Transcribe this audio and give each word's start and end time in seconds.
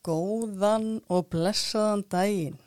Góðan 0.00 1.02
og 1.12 1.26
blessaðan 1.28 2.06
daginn. 2.08 2.60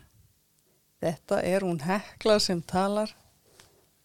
Þetta 1.01 1.39
er 1.41 1.65
hún 1.65 1.79
hekla 1.81 2.35
sem 2.37 2.59
talar 2.61 3.15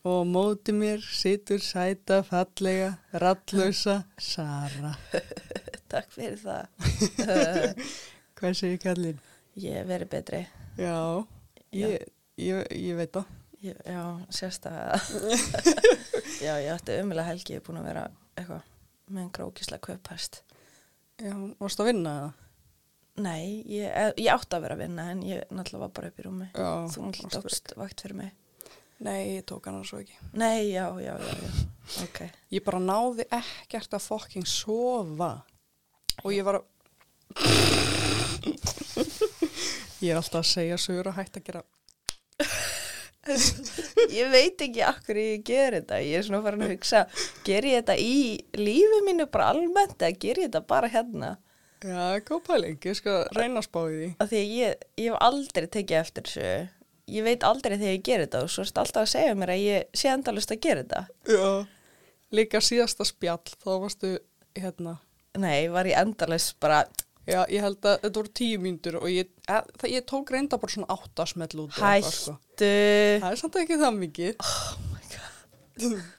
og 0.08 0.22
móti 0.24 0.72
mér 0.72 1.03
situr 1.04 1.61
sæta, 1.61 2.22
fallega, 2.25 2.95
rallausa 3.12 3.99
Sara. 4.17 4.95
Takk 5.93 6.09
fyrir 6.14 6.41
það. 6.41 6.88
Hvað 8.40 8.56
segir 8.56 8.80
kallinn? 8.87 9.21
Ég 9.60 9.85
verið 9.90 10.13
betri. 10.17 10.42
Já, 10.81 10.97
ég, 11.76 12.08
ég, 12.40 12.65
ég 12.81 12.97
veit 12.97 13.13
það. 13.13 13.38
Já, 13.60 14.03
sérstaklega. 14.33 14.97
já, 16.47 16.52
ég 16.62 16.73
ætti 16.79 17.01
umlega 17.02 17.29
helgi, 17.29 17.59
ég 17.59 17.60
er 17.60 17.69
búin 17.69 17.83
að 17.83 17.88
vera 17.92 18.09
eitthvað 18.38 18.69
með 19.09 19.24
en 19.27 19.33
grókislega 19.37 19.84
kauphæst. 19.91 20.45
Já, 21.20 21.34
varst 21.60 21.83
að 21.83 21.92
vinna 21.92 22.20
það? 22.23 22.45
Nei, 23.19 23.62
ég, 23.66 23.88
eh, 23.91 24.12
ég 24.16 24.30
átti 24.30 24.55
að 24.55 24.62
vera 24.66 24.77
að 24.77 24.83
vinna 24.84 25.09
en 25.11 25.23
ég 25.27 25.48
náttúrulega 25.51 25.84
var 25.84 25.95
bara 25.97 26.11
upp 26.12 26.19
í 26.20 26.27
rúmi. 26.27 26.48
Já, 26.55 26.70
Þú 26.93 27.06
náttúrulega 27.06 27.34
tókst 27.34 27.73
vakt 27.80 28.05
fyrir 28.05 28.16
mig. 28.20 28.30
Nei, 28.98 29.38
ég 29.38 29.45
tók 29.47 29.66
hana 29.66 29.83
svo 29.87 29.98
ekki. 30.02 30.15
Nei, 30.38 30.70
já, 30.70 30.87
já, 31.02 31.15
já, 31.19 31.34
já. 31.43 31.51
Ok. 32.05 32.20
Ég 32.52 32.65
bara 32.66 32.79
náði 32.83 33.24
ekkert 33.33 33.95
að 33.96 34.07
fokking 34.07 34.46
sofa 34.46 35.30
og 36.23 36.30
ég 36.34 36.45
var 36.46 36.60
að... 36.60 36.65
Ég 39.98 40.12
er 40.12 40.19
alltaf 40.21 40.45
að 40.45 40.51
segja 40.52 40.79
sögur 40.79 41.10
að 41.10 41.19
hægt 41.19 41.38
að 41.41 41.46
gera... 41.48 41.62
Ég 44.15 44.30
veit 44.32 44.62
ekki 44.62 44.82
akkur 44.87 45.19
ég 45.21 45.43
ger 45.46 45.74
þetta. 45.74 45.98
Ég 46.05 46.21
er 46.21 46.27
svona 46.27 46.45
farin 46.45 46.65
að 46.65 46.71
hugsa, 46.77 47.02
ger 47.45 47.66
ég 47.66 47.82
þetta 47.82 47.96
í 47.98 48.38
lífi 48.57 49.01
mínu 49.05 49.27
bara 49.32 49.51
almennt 49.52 49.98
eða 49.98 50.21
ger 50.23 50.38
ég 50.38 50.48
þetta 50.48 50.62
bara 50.71 50.88
hérna? 50.93 51.35
Já, 51.84 52.18
góð 52.27 52.42
pæling, 52.48 52.78
ég 52.91 52.98
skal 52.98 53.24
reyna 53.37 53.62
að 53.62 53.68
spá 53.68 53.80
í 53.87 53.95
því. 53.95 54.09
Af 54.18 54.30
því 54.32 54.38
að 54.42 54.55
ég, 54.56 54.87
ég 54.98 55.12
hef 55.12 55.24
aldrei 55.28 55.66
tekið 55.66 56.01
eftir 56.01 56.26
þessu. 56.26 56.52
Ég 57.09 57.24
veit 57.24 57.45
aldrei 57.46 57.76
þegar 57.76 57.95
ég 57.95 58.04
ger 58.04 58.24
þetta 58.24 58.40
og 58.45 58.51
svo 58.52 58.65
erst 58.66 58.80
alltaf 58.82 59.04
að 59.04 59.12
segja 59.15 59.37
mér 59.38 59.52
að 59.54 59.62
ég 59.65 60.01
sé 60.01 60.10
endalust 60.12 60.52
að 60.52 60.62
gera 60.66 60.82
þetta. 60.85 61.04
Já. 61.30 61.45
Líka 62.35 62.60
síðasta 62.60 63.07
spjall, 63.09 63.54
þá 63.62 63.70
varstu 63.85 64.16
hérna... 64.58 64.98
Nei, 65.38 65.68
var 65.70 65.86
ég 65.86 66.00
endalust 66.00 66.56
bara, 66.60 66.82
Já, 67.28 67.42
ég 67.52 67.60
held 67.60 67.82
að 67.84 67.98
þetta 68.00 68.18
voru 68.22 68.30
tíu 68.40 68.60
mínútur 68.64 68.96
og 69.02 69.08
ég, 69.12 69.28
e, 69.44 69.56
það, 69.80 69.90
ég 69.92 70.04
tók 70.08 70.30
reynda 70.32 70.58
bara 70.60 70.72
svona 70.72 70.94
átta 70.94 71.26
smell 71.28 71.60
út. 71.60 71.74
sko. 71.76 71.84
hættu. 71.84 72.70
Það 73.20 73.30
er 73.30 73.40
samt 73.42 73.58
ekki 73.60 73.76
það 73.82 73.98
mikið. 73.98 74.38
Oh 74.40 74.86
my 74.94 75.02
god. 75.12 75.98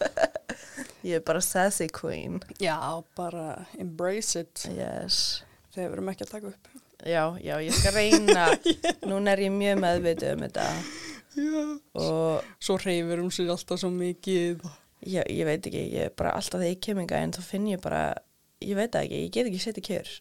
ég 1.06 1.18
er 1.18 1.24
bara 1.26 1.40
sassy 1.44 1.86
queen. 1.92 2.40
Já, 2.62 2.76
bara 3.16 3.66
embrace 3.78 4.40
it 4.44 4.66
Yes. 4.72 5.42
þegar 5.74 5.90
við 5.90 5.96
erum 5.98 6.10
ekki 6.12 6.26
að 6.26 6.32
taka 6.34 6.52
upp. 6.54 6.72
Já, 7.06 7.22
já, 7.44 7.54
ég 7.60 7.74
skal 7.76 7.92
reyna. 7.94 8.46
Núna 9.10 9.34
er 9.36 9.42
ég 9.46 9.52
mjög 9.54 9.82
meðvitið 9.84 10.32
um 10.32 10.44
þetta 10.46 10.66
Já. 11.36 11.62
og 12.00 12.46
Svo 12.64 12.78
reyfur 12.80 13.20
hún 13.20 13.32
sér 13.36 13.50
alltaf 13.52 13.82
svo 13.82 13.90
mikið. 13.92 14.64
ég, 15.06 15.28
ég 15.28 15.44
veit 15.46 15.66
ekki, 15.68 15.82
ég 15.92 16.08
er 16.08 16.14
bara 16.16 16.32
alltaf 16.38 16.56
þegar 16.62 16.72
ég 16.72 16.80
kem 16.86 17.02
enga 17.02 17.20
en 17.20 17.34
þá 17.36 17.42
finn 17.44 17.66
ég 17.68 17.82
bara, 17.84 18.00
ég 18.64 18.74
veit 18.78 18.96
ekki, 18.96 19.20
ég 19.26 19.34
get 19.36 19.50
ekki 19.50 19.60
setið 19.66 19.86
kjör. 19.90 20.14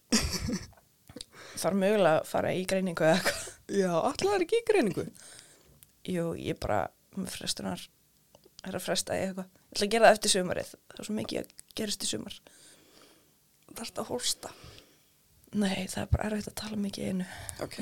Þarf 1.61 1.77
mögulega 1.79 2.19
að 2.19 2.27
fara 2.27 2.51
í 2.51 2.65
greiningu 2.67 3.05
eða 3.07 3.15
eitthvað. 3.15 3.45
Já, 3.79 3.91
alltaf 3.95 4.33
er 4.35 4.43
ekki 4.45 4.59
í 4.59 4.65
greiningu. 4.67 5.05
Jú, 6.11 6.25
ég 6.37 6.59
bara, 6.61 6.81
með 7.15 7.31
frestunar, 7.39 7.85
er 8.71 8.77
að 8.79 8.85
fresta 8.85 9.15
í 9.15 9.23
eitthvað. 9.25 9.49
Ég 9.65 9.75
ætla 9.75 9.85
að 9.85 9.93
gera 9.95 10.07
það 10.07 10.17
eftir 10.17 10.33
sumarið. 10.33 10.71
Það 10.75 10.99
er 10.99 11.07
svo 11.07 11.15
mikið 11.19 11.39
að 11.41 11.53
gerast 11.79 12.05
í 12.05 12.09
sumar. 12.09 12.37
Það 13.65 13.71
er 13.75 13.81
þetta 13.81 14.03
að 14.03 14.11
hósta. 14.11 14.51
Nei, 15.55 15.87
það 15.91 16.01
er 16.01 16.11
bara 16.11 16.27
erfitt 16.29 16.51
að 16.51 16.57
tala 16.61 16.79
mikið 16.79 17.09
einu. 17.11 17.27
Ok. 17.63 17.79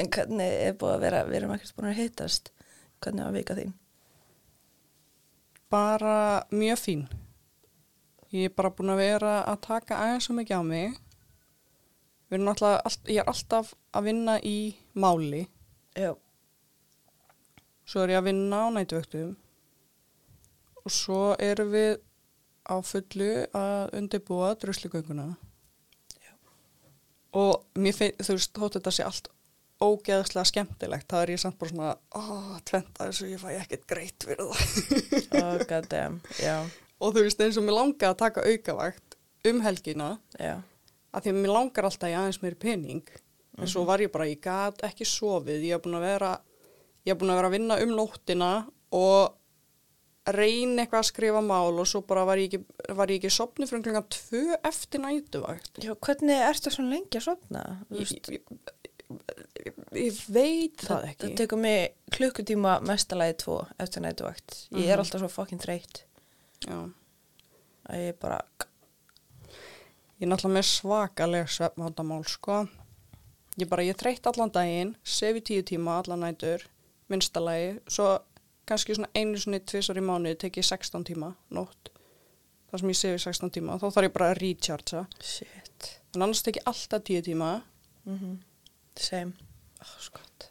En 0.00 0.10
hvernig 0.14 0.56
er 0.68 0.76
búið 0.80 0.94
að 0.94 1.04
vera, 1.04 1.22
við 1.28 1.38
erum 1.40 1.54
ekkert 1.56 1.76
búin 1.76 1.90
að 1.90 1.98
hittast. 2.00 2.52
Hvernig 3.00 3.26
var 3.26 3.36
vika 3.36 3.56
þín? 3.58 3.74
Bara 5.70 6.14
mjög 6.54 6.80
fín. 6.80 7.04
Ég 8.30 8.50
er 8.50 8.54
bara 8.54 8.70
búin 8.74 8.92
að 8.94 9.02
vera 9.02 9.36
að 9.50 9.62
taka 9.66 9.98
aðeins 10.04 10.28
svo 10.28 10.36
mikið 10.38 10.60
á 10.60 10.64
mig. 10.66 10.98
All, 12.30 12.96
ég 13.10 13.18
er 13.18 13.30
alltaf 13.30 13.72
að 13.90 14.06
vinna 14.06 14.36
í 14.46 14.58
máli. 14.94 15.48
Já. 15.98 16.14
Svo 17.90 18.04
er 18.04 18.12
ég 18.14 18.20
að 18.20 18.28
vinna 18.28 18.62
á 18.62 18.66
nætuvöktum. 18.70 19.34
Og 20.84 20.94
svo 20.94 21.22
erum 21.42 21.72
við 21.74 21.98
á 22.70 22.76
fullu 22.86 23.30
að 23.56 23.96
undirbúa 23.98 24.52
druslugönguna. 24.62 25.26
Já. 26.22 26.32
Og 27.34 27.66
mér 27.74 27.96
finnst, 27.96 28.22
þú 28.28 28.36
veist, 28.36 28.52
þótt 28.54 28.78
þetta 28.78 28.94
sé 28.94 29.06
allt 29.08 29.30
ógeðslega 29.80 30.48
skemmtilegt. 30.48 31.08
Það 31.10 31.24
er 31.24 31.32
ég 31.34 31.42
samt 31.42 31.58
bara 31.60 31.72
svona, 31.72 31.92
ó, 32.14 32.22
tventa 32.68 33.08
þessu, 33.08 33.30
ég 33.32 33.42
fæ 33.42 33.48
ekkert 33.56 33.86
greitt 33.90 34.26
fyrir 34.28 34.44
það. 34.44 34.52
Oh. 35.40 35.56
Já, 36.38 36.56
og 37.02 37.16
þú 37.16 37.24
veist, 37.24 37.42
eins 37.42 37.58
og 37.58 37.66
mér 37.66 37.78
langar 37.78 38.12
að 38.12 38.20
taka 38.22 38.44
aukavakt 38.44 39.16
um 39.50 39.62
helgina, 39.64 40.12
já. 40.36 40.60
að 41.16 41.24
því 41.24 41.32
að 41.32 41.40
mér 41.40 41.54
langar 41.56 41.88
alltaf 41.88 42.12
í 42.12 42.16
aðeins 42.18 42.40
meiri 42.44 42.60
pening. 42.60 43.16
En 43.60 43.68
svo 43.68 43.82
var 43.88 44.00
ég 44.00 44.12
bara, 44.12 44.28
ég 44.28 44.40
gat 44.44 44.78
ekki 44.86 45.04
sofið, 45.08 45.64
ég 45.66 45.74
hef 45.74 45.84
búin 45.84 45.98
að 45.98 46.06
vera, 46.06 46.34
ég 47.06 47.12
hef 47.12 47.18
búin 47.20 47.30
að 47.32 47.38
vera 47.40 47.48
að 47.50 47.56
vinna 47.56 47.78
um 47.84 47.92
nóttina 47.96 48.50
og 48.92 49.36
reyna 50.30 50.82
eitthvað 50.84 51.00
að 51.00 51.08
skrifa 51.08 51.40
mál 51.42 51.78
og 51.80 51.86
svo 51.88 52.02
bara 52.06 52.24
var 52.28 52.36
ég 52.38 52.50
ekki, 52.52 52.60
var 52.94 53.08
ég 53.10 53.18
ekki 53.22 53.30
sopnu 53.34 53.66
fyrir 53.66 53.82
klingan 53.86 54.06
tvö 54.12 54.58
eftir 54.68 55.00
nætuvakt. 55.02 55.80
Já, 55.82 55.94
hvernig 55.96 56.42
ertu 56.50 56.70
svona 56.70 56.92
lengi 56.94 57.18
að 57.18 57.24
sofna? 57.24 57.62
Þú 57.88 58.04
Ég, 58.04 58.12
ég, 58.30 58.42
ég, 59.96 60.20
veit 60.30 60.84
það 60.86 61.06
ekki. 61.08 61.24
Það 61.24 61.36
tekur 61.40 61.58
mig 61.64 61.94
klukkutíma 62.14 62.76
mestalagi 62.86 63.38
tvo 63.42 63.56
eftir 63.80 64.04
nætuvakt. 64.04 64.58
Ég 64.76 64.86
er 64.86 64.96
Mhm. 64.96 65.04
alltaf 65.04 65.20
svo 65.24 65.28
fucking 65.30 65.60
þreytt 65.64 66.02
Já. 66.68 66.90
að 67.88 67.96
ég 68.10 68.18
bara, 68.20 68.40
Ég 70.20 70.26
er 70.28 70.34
náttúrulega 70.36 70.58
með 70.58 70.66
svakaleg 70.68 71.46
svefnvandamál, 71.48 72.24
sko. 72.28 72.68
Ég 73.56 73.66
bara, 73.70 73.82
ég 73.82 73.96
þreytt 73.96 74.26
allan 74.28 74.50
daginn, 74.52 74.94
sef 75.02 75.34
í 75.34 75.40
tíu 75.40 75.62
tíma 75.64 75.94
allan 76.02 76.20
nætur, 76.20 76.60
minnstalagi, 77.12 77.78
svo 77.90 78.10
kannski 78.70 78.96
svona 78.96 79.10
einu 79.18 79.40
svona 79.40 79.60
tvisar 79.66 79.98
í 79.98 80.04
mánuði 80.04 80.38
tek 80.44 80.60
ég 80.60 80.66
16 80.66 81.08
tíma 81.10 81.32
nótt, 81.56 81.90
þar 82.70 82.82
sem 82.82 82.92
ég 82.92 83.00
sef 83.00 83.18
í 83.18 83.24
16 83.26 83.54
tíma, 83.58 83.78
þá 83.82 83.88
þarf 83.88 84.08
ég 84.08 84.14
bara 84.16 84.30
að 84.30 84.38
rechargea. 84.42 85.06
shit. 85.22 85.90
En 86.14 86.22
annars 86.26 86.42
tek 86.46 86.60
ég 86.60 86.70
alltaf 86.70 87.04
tíu 87.06 87.22
tíma, 87.26 87.58
Mm 88.06 88.38
Same. 89.00 89.32
Oh, 89.80 89.96
skott. 90.00 90.50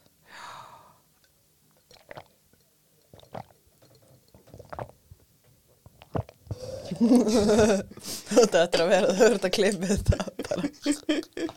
Þetta 6.99 8.63
ættir 8.63 8.81
að 8.81 8.89
vera, 8.89 9.13
þau 9.13 9.25
verður 9.27 9.45
að 9.45 9.53
klippa 9.55 9.89
þetta 9.91 10.17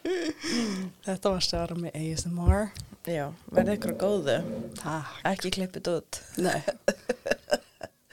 þetta 1.07 1.33
var 1.33 1.47
Sara 1.47 1.79
með 1.79 1.97
ASMR. 1.99 2.69
Já, 3.11 3.25
verði 3.51 3.75
ykkur 3.79 3.95
góðu. 3.99 4.37
Takk. 4.79 5.17
Ekki 5.33 5.51
klippið 5.57 5.89
út. 5.97 6.21
Nei. 6.39 6.61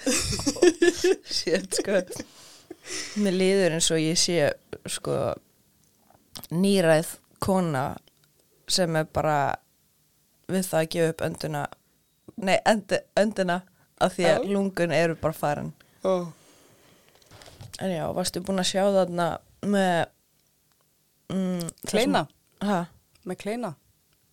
Shit, 1.30 1.76
sko. 1.78 2.00
Mér 3.22 3.36
líður 3.38 3.76
eins 3.78 3.90
og 3.94 4.00
ég 4.02 4.18
sé, 4.18 4.38
sko, 4.90 5.18
nýræð 6.56 7.12
kona 7.44 7.84
sem 8.70 8.96
er 8.98 9.06
bara 9.14 9.36
við 10.50 10.66
það 10.66 10.80
að 10.82 10.90
gefa 10.96 11.12
upp 11.14 11.22
önduna, 11.28 11.62
nei, 12.42 12.58
öndi, 12.70 13.00
önduna 13.20 13.60
af 14.02 14.16
því 14.16 14.26
að 14.32 14.48
lungun 14.56 14.94
eru 14.96 15.18
bara 15.22 15.38
farin. 15.38 15.74
Ó, 16.04 16.32
En 17.80 17.94
já, 17.94 18.04
varstu 18.12 18.42
búin 18.44 18.60
að 18.60 18.68
sjá 18.74 18.82
þarna 18.92 19.26
með... 19.64 20.10
Mm, 21.32 21.70
kleina, 21.88 22.26
Ha? 22.60 22.80
með 23.24 23.38
kleina. 23.40 23.70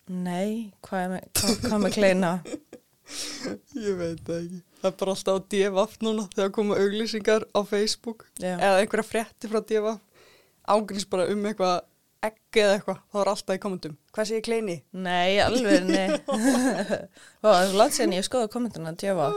Nei, 0.07 0.71
hvað 0.87 1.03
er 1.03 1.09
með, 1.11 1.25
hvað, 1.65 1.77
með 1.83 1.95
kleina? 1.97 2.31
Ég 3.87 3.95
veit 3.99 4.23
það 4.27 4.37
ekki. 4.41 4.61
Það 4.77 4.89
er 4.89 4.95
bara 5.01 5.13
alltaf 5.15 5.37
á 5.39 5.45
DFF 5.51 5.99
núna 6.03 6.25
þegar 6.35 6.53
koma 6.55 6.77
auglýsingar 6.79 7.45
á 7.55 7.59
Facebook 7.67 8.25
Já. 8.39 8.55
eða 8.55 8.81
einhverja 8.81 9.07
frétti 9.07 9.49
frá 9.51 9.61
DFF 9.63 10.01
ágrins 10.67 11.07
bara 11.09 11.27
um 11.31 11.45
eitthvað 11.47 11.77
egg 12.27 12.59
eða 12.59 12.73
eitthvað, 12.77 12.99
þá 13.13 13.17
er 13.21 13.29
alltaf 13.31 13.55
í 13.55 13.61
kommentum. 13.63 13.95
Hvað 14.15 14.27
sé 14.27 14.39
ég 14.39 14.45
kleini? 14.47 14.75
Nei, 15.05 15.37
alveg, 15.43 15.85
nei. 15.85 16.17
Það 17.43 17.53
er 17.59 17.69
svo 17.69 17.79
langt 17.79 17.95
síðan 17.95 18.15
ég 18.17 18.25
skoða 18.27 18.49
kommentuna 18.51 18.91
að 18.91 18.99
djöfa. 19.03 19.27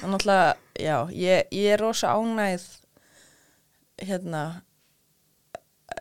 Þannig 0.00 0.16
alltaf, 0.18 0.62
já, 0.82 0.96
ég, 1.14 1.52
ég 1.54 1.76
er 1.76 1.82
rosa 1.82 2.12
ánægð 2.16 2.66
hérna 4.02 4.42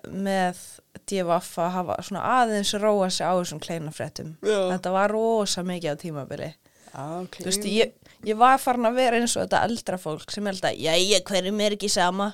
með 0.10 0.64
DFF 1.12 1.58
að 1.62 1.72
hafa 1.78 1.98
svona 2.08 2.24
aðeins 2.40 2.74
róa 2.82 3.10
sig 3.12 3.28
á 3.28 3.34
þessum 3.38 3.62
kleinafréttum. 3.64 4.34
Já. 4.42 4.60
Þetta 4.74 4.94
var 4.96 5.12
rosa 5.14 5.64
mikið 5.68 5.94
á 5.94 6.02
tímabili. 6.02 6.52
Já, 6.92 7.04
Þú 7.38 7.46
veist, 7.48 7.66
ég, 7.72 7.94
ég 8.28 8.36
var 8.40 8.58
farin 8.60 8.84
að 8.90 8.98
vera 9.00 9.20
eins 9.22 9.38
og 9.40 9.46
þetta 9.46 9.62
eldra 9.68 9.98
fólk 10.02 10.34
sem 10.34 10.48
held 10.50 10.66
að, 10.68 10.80
jæja, 10.84 11.22
hverjum 11.30 11.62
er 11.64 11.76
ekki 11.78 11.88
sama? 11.94 12.32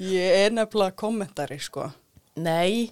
Ég 0.00 0.34
er 0.46 0.50
nefnilega 0.56 0.96
kommentari, 0.98 1.58
sko. 1.62 1.86
Nei. 2.40 2.90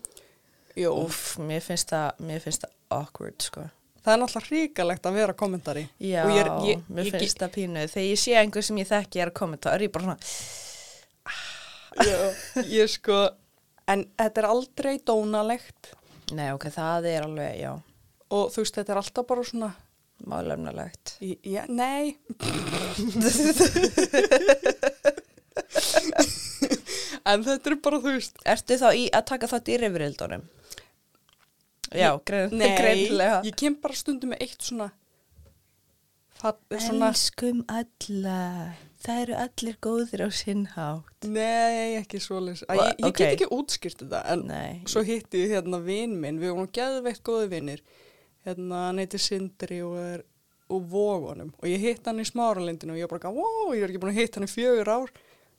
Úff, 0.78 1.38
mér 1.42 1.64
finnst 1.64 1.90
það, 1.90 2.20
mér 2.28 2.44
finnst 2.44 2.62
það 2.62 2.76
awkward, 3.00 3.42
sko. 3.42 3.64
Það 4.04 4.12
er 4.14 4.20
náttúrulega 4.22 4.48
hríkalegt 4.52 5.08
að 5.10 5.16
vera 5.18 5.34
kommentari. 5.36 5.82
Já, 6.00 6.22
ég 6.30 6.38
er- 6.44 6.52
ég- 6.70 6.84
mér 6.88 7.04
ég- 7.10 7.18
finnst 7.18 7.38
það 7.42 7.50
pínu. 7.56 7.82
Þegar 7.90 8.06
ég 8.12 8.18
sé 8.22 8.36
einhver 8.38 8.62
sem 8.64 8.76
ég 8.78 8.86
þekki 8.88 9.20
er 9.20 9.30
að 9.30 9.34
kommenta, 9.34 9.74
er 9.74 9.80
ég 9.80 9.92
bara 9.92 10.04
svona, 10.04 10.18
Já, 12.06 12.18
ég 12.68 12.90
sko, 12.92 13.22
en 13.90 14.04
þetta 14.18 14.42
er 14.42 14.48
aldrei 14.52 14.98
dónalegt 15.02 15.94
nei, 16.36 16.50
ok, 16.54 16.68
það 16.72 17.08
er 17.10 17.26
alveg, 17.26 17.54
já, 17.62 17.72
og 18.34 18.50
þú 18.52 18.64
veist, 18.64 18.76
þetta 18.78 18.94
er 18.94 19.00
alltaf 19.02 19.28
bara 19.28 19.44
svona, 19.46 19.70
málefnalegt. 20.28 21.16
já, 21.22 21.62
nei. 21.70 22.16
en 27.28 27.44
þetta 27.46 27.72
er 27.72 27.76
bara, 27.84 28.00
þú 28.02 28.14
veist, 28.18 28.38
Ertu 28.48 28.78
þá 28.80 28.88
í 28.92 29.08
að 29.08 29.28
taka 29.32 29.50
þátt 29.50 29.72
í 29.72 29.80
reyfrildunum? 29.82 30.44
Já, 31.96 32.10
grein, 32.28 32.52
nei, 32.52 32.72
greinlega. 32.80 33.42
ég 33.48 33.54
kem 33.58 33.78
bara 33.80 33.96
stundum 33.96 34.34
með 34.34 34.44
eitt 34.44 34.62
svona, 34.68 34.90
svona, 36.42 37.08
Elskum 37.08 37.64
alla, 37.72 38.40
það 39.04 39.20
eru 39.24 39.34
allir 39.44 39.76
góðir 39.84 40.22
á 40.26 40.30
sinn 40.34 40.64
hátt. 40.74 41.26
nei, 41.28 41.96
ekki 42.00 42.18
Va- 42.66 42.74
Ég, 42.90 42.98
ég 42.98 43.06
ok. 43.06 43.16
get 43.20 43.32
ekki 43.36 43.48
útskýrt 43.54 44.02
þetta, 44.02 44.22
en 44.32 44.40
Nei, 44.48 44.82
svo 44.90 45.02
hitti 45.06 45.44
ég 45.44 45.50
hérna 45.54 45.78
vinn 45.84 46.16
minn, 46.20 46.40
við 46.42 46.50
vorum 46.54 46.70
geðveitt 46.72 47.22
góði 47.26 47.48
vinnir, 47.52 47.80
hérna 48.46 48.86
hann 48.88 48.98
heitir 49.02 49.20
Sindri 49.22 49.80
og 49.86 49.96
er 50.02 50.24
úr 50.68 50.82
vógunum 50.90 51.54
og 51.56 51.64
ég 51.70 51.80
hitt 51.80 52.04
hann 52.10 52.20
í 52.20 52.26
smáralindinu 52.28 52.92
og 52.92 52.98
ég 53.00 53.08
bara, 53.08 53.30
wow, 53.32 53.70
ég 53.72 53.82
er 53.86 53.88
ekki 53.92 54.02
búin 54.02 54.12
að 54.14 54.20
hitta 54.20 54.40
hann 54.40 54.48
í 54.48 54.52
fjögur 54.52 54.90
ár, 54.98 55.10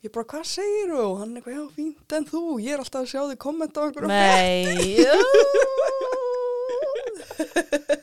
ég 0.06 0.12
bara, 0.14 0.26
hvað 0.36 0.46
segir 0.52 0.92
þú? 0.94 1.00
Og 1.08 1.18
hann 1.24 1.34
eitthvað, 1.40 1.56
já, 1.58 1.64
fínt 1.80 2.14
en 2.20 2.26
þú, 2.30 2.44
ég 2.62 2.76
er 2.76 2.84
alltaf 2.84 3.02
að 3.02 3.12
sjá 3.16 3.22
þig 3.32 3.40
kommenta 3.42 3.82
á 3.82 3.84
einhverju 3.88 4.08
Nei, 4.12 4.66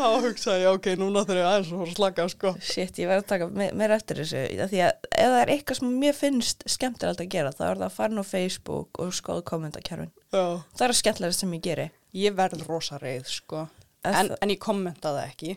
Þá 0.00 0.08
hugsaði 0.24 0.62
ég, 0.64 0.74
ok, 0.78 0.86
núna 1.00 1.22
þurfum 1.28 1.40
ég 1.40 1.48
aðeins 1.50 1.70
að 1.76 1.90
slaka, 1.94 2.24
sko. 2.32 2.52
Shit, 2.64 2.98
ég 3.02 3.08
verð 3.10 3.22
að 3.24 3.28
taka 3.34 3.48
me- 3.60 3.70
meira 3.76 3.96
eftir 4.00 4.20
þessu 4.22 4.42
af 4.64 4.70
Því 4.72 4.80
að 4.86 5.08
ef 5.10 5.30
það 5.30 5.38
er 5.42 5.52
eitthvað 5.54 5.78
sem 5.80 5.90
mér 6.00 6.16
finnst 6.16 6.64
skemmtilegt 6.72 7.20
að 7.24 7.28
gera 7.34 7.52
þá 7.52 7.64
er 7.68 7.80
það 7.82 7.86
að 7.90 7.96
fara 7.98 8.24
á 8.24 8.30
Facebook 8.30 9.00
og 9.04 9.12
skoða 9.16 9.44
kommentarkerfin 9.50 10.10
Já. 10.32 10.44
Það 10.76 10.86
er 10.86 10.94
að 10.94 11.00
skemmtilega 11.02 11.36
sem 11.40 11.52
ég 11.58 11.64
geri 11.68 11.88
Ég 12.16 12.34
verð 12.38 12.64
rosa 12.66 12.98
reið, 12.98 13.28
sko. 13.30 13.66
En, 14.08 14.32
en 14.40 14.50
ég 14.50 14.58
kommentaði 14.58 15.20
ekki. 15.28 15.52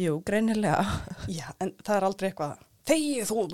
Jú, 0.00 0.16
greinilega 0.26 0.82
Já, 1.30 1.46
en 1.62 1.70
það 1.84 1.94
er 2.00 2.06
aldrei 2.08 2.28
eitthvað, 2.32 2.58
þegið 2.88 3.28
þú, 3.28 3.44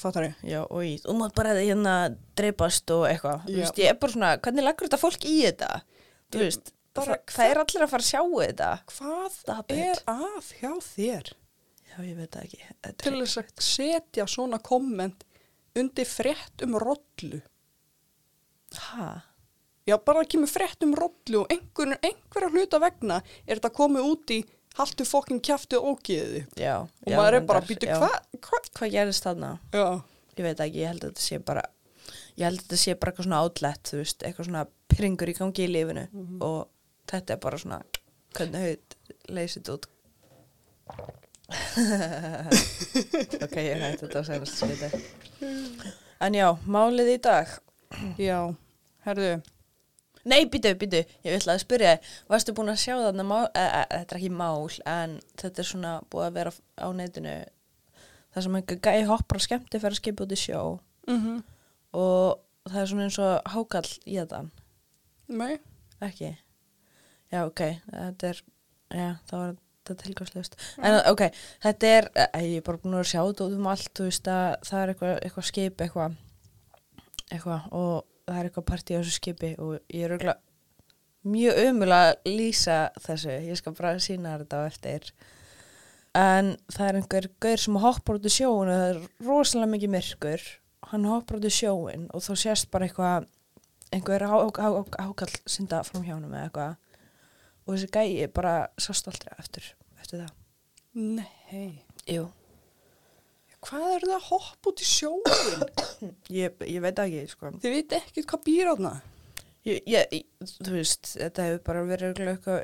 fattar 0.00 0.24
ég. 0.30 0.34
Já, 0.46 0.60
og 0.64 0.82
í, 0.86 0.94
þú 1.02 1.14
mátt 1.18 1.34
bara 1.36 1.52
hérna 1.58 1.94
dreipast 2.38 2.90
og 2.94 3.04
eitthvað 3.10 3.44
Þú 3.48 3.54
Já. 3.56 3.60
veist, 3.64 3.80
ég 3.82 3.90
er 3.92 3.98
bara 4.00 4.14
svona, 4.14 4.30
hvernig 4.42 4.66
leggur 4.66 4.88
þetta 4.88 5.00
fólk 5.02 5.26
í 5.26 5.36
þetta? 5.44 5.70
Þú 6.30 6.38
Ég- 6.40 6.46
veist, 6.48 6.72
bara- 6.94 7.16
það, 7.16 7.34
það 7.36 7.50
er 7.50 7.60
allir 7.64 7.82
að 7.86 7.90
fara 7.90 8.02
að 8.02 8.10
sjá 8.10 8.22
þetta 8.40 8.70
Hvað 8.94 9.70
it. 9.70 9.76
er 9.78 10.02
að 10.06 10.50
hjá 10.60 10.72
þér? 10.88 11.32
Já, 11.90 11.96
ég 12.06 12.16
veit 12.16 12.30
það 12.30 12.44
ekki 12.44 12.60
Þetta 12.82 13.02
til 13.02 13.12
þess 13.20 13.36
að 13.38 13.64
setja 13.70 14.26
svona 14.26 14.58
komment 14.62 15.24
undir 15.76 16.04
frétt 16.06 16.62
um 16.62 16.74
rollu. 16.78 17.40
Ha? 18.90 19.08
Já, 19.88 19.96
bara 20.04 20.22
það 20.22 20.28
kemur 20.34 20.50
frétt 20.52 20.84
um 20.86 20.94
rollu 20.94 21.40
og 21.42 21.50
einhver, 21.54 21.96
einhverja 22.06 22.50
hluta 22.54 22.78
vegna 22.82 23.20
er 23.46 23.58
þetta 23.58 23.72
komið 23.74 24.06
út 24.12 24.32
í 24.36 24.38
haltu 24.78 25.06
fokkin 25.08 25.40
kjaftu 25.42 25.80
ógiði. 25.82 26.44
Já 26.60 26.76
Og 26.84 27.10
já, 27.10 27.16
maður 27.18 27.38
er 27.40 27.46
bara, 27.48 27.60
býtu, 27.66 27.88
já. 27.90 27.96
hvað? 27.98 28.16
Hva? 28.46 28.60
Hvað 28.78 28.92
gerðist 28.94 29.26
þarna? 29.26 29.52
Já, 29.74 29.86
Ég 30.38 30.44
veit 30.46 30.60
ekki, 30.62 30.78
ég 30.80 30.88
held 30.88 31.02
að 31.04 31.10
þetta 31.10 31.20
sé 31.26 31.38
bara 31.44 31.62
ég 32.38 32.44
held 32.46 32.60
að 32.60 32.62
þetta 32.64 32.76
sé 32.80 32.94
bara 32.96 33.10
eitthvað 33.12 33.26
svona 33.26 33.40
outlet 33.44 33.82
þú 33.90 33.96
veist, 33.98 34.22
eitthvað 34.24 34.46
svona 34.46 34.62
pringur 34.88 35.28
í 35.28 35.34
gangi 35.36 35.64
í 35.66 35.72
lífinu 35.74 36.04
Mhm. 36.12 36.38
og 36.40 36.68
þetta 37.10 37.36
er 37.36 37.42
bara 37.42 37.60
svona 37.60 37.80
hvernig 38.36 38.66
haut 38.66 38.98
leysið 39.28 39.72
út? 39.76 39.88
Ok, 43.44 43.56
ég 43.58 43.80
hætti 43.82 44.06
þetta 44.06 44.22
á 44.22 44.24
senast 44.26 44.60
skiti 44.60 44.90
en 46.20 46.36
já, 46.36 46.46
málið 46.68 47.14
í 47.14 47.20
dag. 47.24 47.52
Já, 48.20 48.52
herðu, 49.06 49.30
nei, 50.28 50.44
býtu, 50.52 50.72
býtu, 50.78 51.00
ég 51.24 51.38
ætla 51.38 51.56
að 51.56 51.62
spyrja 51.64 51.94
þig, 51.96 52.10
varstu 52.30 52.54
búin 52.56 52.72
að 52.72 52.82
sjá 52.82 52.94
þarna 52.98 53.24
mál, 53.26 53.46
e, 53.48 53.64
e, 53.64 53.80
þetta 53.94 54.14
er 54.14 54.20
ekki 54.20 54.34
mál 54.36 54.68
en 54.92 55.16
þetta 55.40 55.62
er 55.62 55.70
svona 55.70 55.94
búið 56.12 56.26
að 56.26 56.36
vera 56.36 56.52
á 56.76 56.88
netinu 56.96 57.34
það 58.30 58.46
sem 58.46 58.60
einhver 58.60 58.82
gæi 58.84 59.08
hoppar 59.08 59.42
skemmti 59.42 59.80
fyrir 59.80 59.96
að 59.96 60.02
skipa 60.02 60.26
út 60.26 60.36
í 60.36 60.38
sjó. 60.38 60.60
Mm 61.10 61.40
og 61.90 62.38
það 62.70 62.80
er 62.80 62.86
svona 62.86 63.04
eins 63.08 63.16
og 63.18 63.48
hákall 63.50 63.88
í 64.06 64.14
þetta. 64.20 64.44
Nei, 65.34 65.56
ekki 66.06 66.36
já 67.30 67.42
ok, 67.46 67.64
þetta 67.90 68.30
er 68.32 68.42
já, 68.42 69.10
þá 69.30 69.34
er 69.40 69.56
þetta 69.80 69.98
tilgangslust 70.04 70.58
en 70.78 70.98
ok, 71.10 71.24
þetta 71.64 71.94
er 71.96 72.10
ég 72.44 72.60
er 72.60 72.66
bara 72.66 72.82
búin 72.82 72.98
að 73.00 73.08
sjá 73.12 73.20
þetta 73.22 73.48
út 73.48 73.56
um 73.56 73.72
allt 73.72 73.90
þú 73.96 74.10
veist 74.10 74.30
að 74.30 74.52
það 74.68 74.82
er 74.82 74.94
eitthvað, 74.94 75.16
eitthvað 75.24 75.50
skip 75.50 75.84
eitthvað 75.86 76.20
eitthvað 77.30 77.74
og 77.80 77.92
það 78.26 78.38
er 78.38 78.48
eitthvað 78.48 78.70
partí 78.70 78.96
á 78.96 79.00
þessu 79.00 79.16
skipi 79.16 79.56
og 79.58 79.76
ég 79.88 80.06
er 80.06 80.14
auðvitað 80.14 80.46
mjög 81.26 81.58
ömulega 81.66 82.14
að 82.14 82.32
lýsa 82.32 82.78
þessu. 83.00 83.34
Ég 83.44 83.58
skal 83.60 83.74
bara 83.76 83.98
sína 84.00 84.38
þetta 84.40 84.62
á 84.64 84.68
eftir. 84.68 85.10
En 86.16 86.54
það 86.72 86.86
er 86.86 86.98
einhver 86.98 87.28
gaur 87.42 87.60
sem 87.62 87.80
hoppar 87.84 88.18
út 88.18 88.26
í 88.26 88.32
sjóun 88.34 88.70
og 88.70 88.78
það 88.80 88.86
er 88.88 89.02
rosalega 89.28 89.72
mikið 89.74 89.92
myrkur. 89.94 90.46
Hann 90.90 91.06
hoppar 91.06 91.38
út 91.38 91.46
í 91.46 91.52
sjóin 91.54 92.08
og 92.14 92.24
þá 92.24 92.32
sést 92.40 92.70
bara 92.72 92.88
eitthvað 92.88 93.28
einhver 93.94 94.24
há, 94.24 94.36
há, 94.38 94.68
há, 94.70 95.04
hákall 95.06 95.34
synda 95.50 95.82
fram 95.86 96.06
hjá 96.06 96.16
honum 96.16 96.34
eða 96.34 96.48
eitthvað 96.48 96.78
og 97.70 97.76
þessi 97.76 97.88
gæi 97.94 98.26
bara 98.34 98.54
sást 98.82 99.06
aldrei 99.06 99.30
eftir, 99.38 99.70
eftir 100.00 100.24
það 100.24 100.34
nei. 100.98 101.84
Jú. 102.10 102.26
Hvað 103.60 103.90
er 103.94 104.04
það 104.08 104.14
að 104.16 104.26
hoppa 104.30 104.70
út 104.72 104.80
í 104.82 104.86
sjóin? 104.88 105.64
Ég, 106.40 106.54
ég 106.64 106.80
veit 106.82 106.98
ekki 106.98 107.26
sko. 107.28 107.50
Þið 107.60 107.74
veit 107.76 107.92
ekkert 107.98 108.26
hvað 108.32 108.44
býr 108.46 108.70
á 108.70 108.72
þarna. 108.72 108.92
ég, 109.68 109.82
ég, 109.84 110.14
ég, 110.16 110.48
þú 110.64 110.72
veist, 110.78 111.10
þetta 111.20 111.44
hefur 111.44 111.60
bara 111.66 111.82
verið 111.84 112.22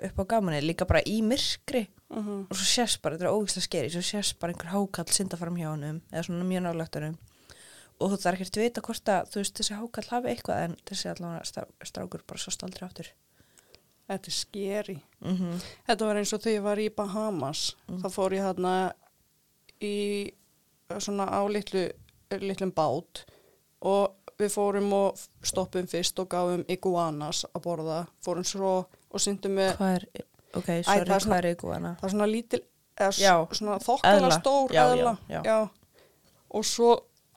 upp 0.08 0.18
á 0.18 0.24
gamanni 0.30 0.62
líka 0.64 0.86
bara 0.88 1.04
í 1.06 1.20
myrkri 1.22 1.86
Uh 2.06 2.22
-huh. 2.22 2.46
og 2.46 2.54
svo 2.56 2.64
sést 2.64 3.02
bara, 3.02 3.16
þetta 3.16 3.26
er 3.26 3.34
ógislega 3.34 3.64
skeri 3.64 3.88
svo 3.90 4.00
sést 4.02 4.38
bara 4.38 4.52
einhver 4.52 4.70
hákall 4.70 5.10
synda 5.10 5.36
fram 5.36 5.56
hjá 5.58 5.66
honum 5.72 6.00
eða 6.12 6.22
svona 6.22 6.44
mjög 6.46 6.62
nálagt 6.62 6.94
honum 6.94 7.16
og 7.98 8.10
það 8.12 8.26
er 8.26 8.34
ekkert 8.34 8.56
vita 8.56 8.80
hvort 8.80 9.08
að 9.08 9.26
þú 9.30 9.36
veist 9.42 9.54
þessi 9.58 9.74
hákall 9.74 10.06
hafi 10.10 10.28
eitthvað 10.28 10.62
en 10.64 10.76
þessi 10.86 11.08
allavega 11.10 11.44
strá, 11.44 11.64
strákur 11.82 12.22
bara 12.26 12.38
sást 12.38 12.62
aldrei 12.62 12.86
aftur 12.86 13.08
Þetta 14.06 14.28
er 14.30 14.32
skeri. 14.32 14.98
mm 15.20 15.36
-hmm. 15.36 15.62
Þetta 15.88 16.06
var 16.06 16.16
eins 16.16 16.32
og 16.32 16.40
þegar 16.42 16.56
ég 16.56 16.62
var 16.62 16.78
í 16.78 16.88
Bahamas. 16.94 17.76
þá 17.88 18.08
fór 18.10 18.32
ég 18.32 18.42
hérna 18.44 18.92
í 19.82 20.32
svona 20.98 21.26
á 21.26 21.42
litlu, 21.50 21.88
litlum 22.30 22.72
bát 22.72 23.24
og 23.82 24.14
við 24.38 24.52
fórum 24.52 24.92
og 24.92 25.18
stoppum 25.42 25.86
fyrst 25.86 26.18
og 26.18 26.28
gáum 26.28 26.64
iguanas 26.68 27.44
að 27.54 27.62
borða. 27.62 28.06
Fórum 28.24 28.44
svo 28.44 28.86
og 29.10 29.20
syndum 29.20 29.56
með, 29.56 29.76
hvað 29.76 29.94
er, 29.94 30.06
ok, 30.54 30.70
sorry, 30.84 31.10
hvað 31.10 31.38
er 31.38 31.50
iguana? 31.50 31.96
það 32.00 32.04
er 32.04 32.10
svona 32.10 32.26
lítil, 32.26 32.60
eða 33.00 33.10
Já, 33.20 33.34
svona 33.52 33.78
þokkala 33.78 34.30
stór 34.40 34.72
Já, 34.72 34.82
já, 34.82 34.92
eðla. 34.92 35.16
já. 35.28 35.68
Og 36.50 36.64
svo 36.64 36.90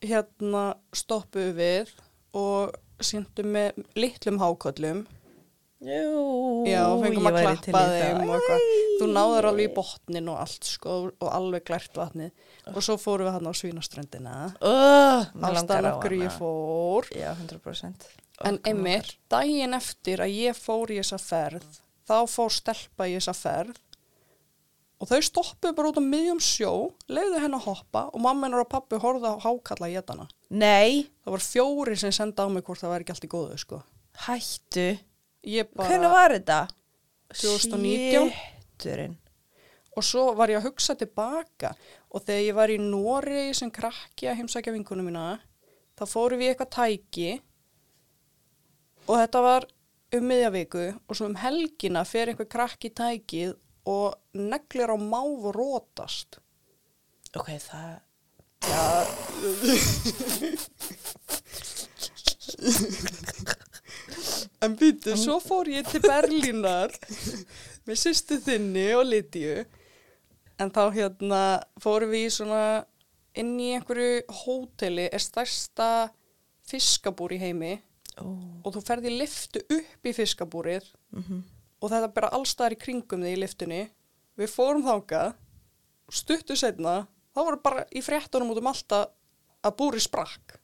hérna 0.04 0.66
stoppuðum 0.94 1.56
við 1.56 1.90
og 2.34 2.76
syndum 3.02 3.54
með 3.56 3.80
litlum 3.96 4.40
háköllum. 4.40 5.08
Jú, 5.80 6.66
Já, 6.68 6.82
fengum 7.00 7.28
að 7.30 7.38
klappa 7.40 7.82
þeim 7.88 8.24
og 8.26 8.32
eitthvað. 8.36 8.64
Þú 9.00 9.06
náður 9.16 9.46
alveg 9.48 9.70
í 9.70 9.74
botnin 9.78 10.32
og 10.34 10.40
allt 10.42 10.68
sko 10.68 10.96
og 11.08 11.30
alveg 11.32 11.64
glært 11.70 11.96
vatnið. 11.96 12.34
Og 12.74 12.84
svo 12.84 12.98
fórum 13.00 13.30
við 13.30 13.38
hann 13.38 13.48
á 13.48 13.54
svínaströndina. 13.56 14.34
Uh, 14.60 15.24
mig 15.32 15.56
langar 15.56 15.62
Allstað 15.62 15.88
á 15.88 15.92
okkur 15.94 16.16
ég 16.20 16.36
fór. 16.36 17.08
Já, 17.16 17.30
100%. 17.32 18.10
En 18.44 18.60
Okkur 18.60 18.72
einmitt, 18.74 19.16
daginn 19.32 19.76
eftir 19.80 20.24
að 20.24 20.36
ég 20.36 20.60
fór 20.60 20.92
í 20.92 21.00
þessa 21.00 21.20
ferð, 21.24 21.80
þá 22.08 22.18
fór 22.28 22.52
stelpa 22.56 23.08
í 23.08 23.16
þessa 23.18 23.36
ferð 23.36 23.80
og 25.00 25.08
þau 25.08 25.20
stoppuðu 25.24 25.76
bara 25.78 25.90
út 25.94 26.00
á 26.00 26.04
miðjum 26.04 26.40
sjó, 26.44 26.72
leiðu 27.08 27.40
henn 27.40 27.56
að 27.56 27.68
hoppa 27.70 28.02
og 28.12 28.20
mamma 28.20 28.50
hennar 28.50 28.66
og 28.66 28.72
pappi 28.72 29.00
horfðu 29.00 29.32
á 29.32 29.36
hákalla 29.48 29.88
í 29.88 29.96
langar. 29.96 30.28
Nei, 30.52 31.08
Það 31.24 31.36
var 31.38 31.46
fjóri 31.46 31.96
sem 32.00 32.12
senda 32.16 32.44
á 32.44 32.52
mig 32.52 32.66
hvort 32.68 32.84
það 32.84 32.92
væri 32.96 33.06
ekki 33.06 33.16
allt 33.16 33.28
í 33.28 33.32
góðu, 33.32 33.60
sko. 33.64 33.80
hættu. 34.26 34.90
Hvernig 35.44 36.12
var 36.12 36.36
þetta? 36.36 36.68
2019. 37.30 38.32
Shitturinn. 38.80 39.18
og 39.98 40.04
svo 40.06 40.34
var 40.38 40.50
ég 40.50 40.58
að 40.62 40.68
hugsa 40.70 40.96
tilbaka 40.96 41.74
og 42.10 42.24
þegar 42.24 42.46
ég 42.46 42.56
var 42.56 42.70
í 42.72 42.78
Nóri 42.80 43.54
sem 43.58 43.72
krakki 43.74 44.28
að 44.30 44.38
heimsækja 44.40 44.74
vinkunum 44.74 45.06
mína, 45.10 45.40
þá 46.00 46.04
fórum 46.08 46.40
við 46.40 46.50
eitthvað 46.54 46.76
tæki 46.78 47.42
og 49.06 49.16
þetta 49.20 49.40
var 49.44 49.68
um 50.16 50.24
miðja 50.32 50.52
viku 50.56 50.86
og 50.96 51.18
svo 51.18 51.26
um 51.30 51.40
helgina 51.42 52.06
fer 52.08 52.28
einhver 52.32 52.50
krakki 52.50 52.90
tækið 52.96 53.52
og 53.90 54.16
neglir 54.38 54.94
á 54.94 54.98
máf 54.98 55.50
og 55.50 55.56
rótast. 55.58 56.40
Ok, 57.36 57.50
það... 57.60 58.00
En 64.60 64.76
býtu, 64.76 65.16
svo 65.16 65.38
fór 65.40 65.70
ég 65.72 65.88
til 65.88 66.02
Berlínar 66.04 66.92
með 67.88 68.00
sýstu 68.02 68.40
þinni 68.44 68.90
og 68.98 69.06
Lítiu. 69.08 69.64
En 70.60 70.72
þá 70.76 70.90
hérna 70.92 71.44
fórum 71.80 72.12
við 72.12 72.28
svona 72.36 72.64
inn 73.40 73.54
í 73.62 73.72
einhverju 73.78 74.26
hóteli 74.42 75.08
er 75.08 75.24
stærsta 75.24 76.10
fiskabúr 76.68 77.38
í 77.38 77.40
heimi 77.40 77.78
Ó, 78.20 78.28
og 78.66 78.76
þú 78.76 78.84
ferði 78.84 79.16
liftu 79.16 79.64
upp 79.64 80.10
í 80.10 80.16
fiskabúrið 80.18 80.90
mhm. 81.16 81.40
og 81.80 81.94
þetta 81.94 82.12
bara 82.18 82.34
allstaðar 82.36 82.76
í 82.76 82.82
kringum 82.84 83.24
þig 83.24 83.38
í 83.38 83.40
liftunni. 83.40 83.82
Við 84.40 84.52
fórum 84.52 84.84
þangað, 84.84 85.34
stuttu 86.12 86.60
setna, 86.60 87.06
þá 87.32 87.40
voru 87.46 87.64
bara 87.64 87.88
í 87.96 88.04
fréttunum 88.04 88.52
út 88.52 88.60
um 88.60 88.72
alltaf 88.72 89.14
að 89.64 89.76
búri 89.80 90.04
sprakk. 90.04 90.60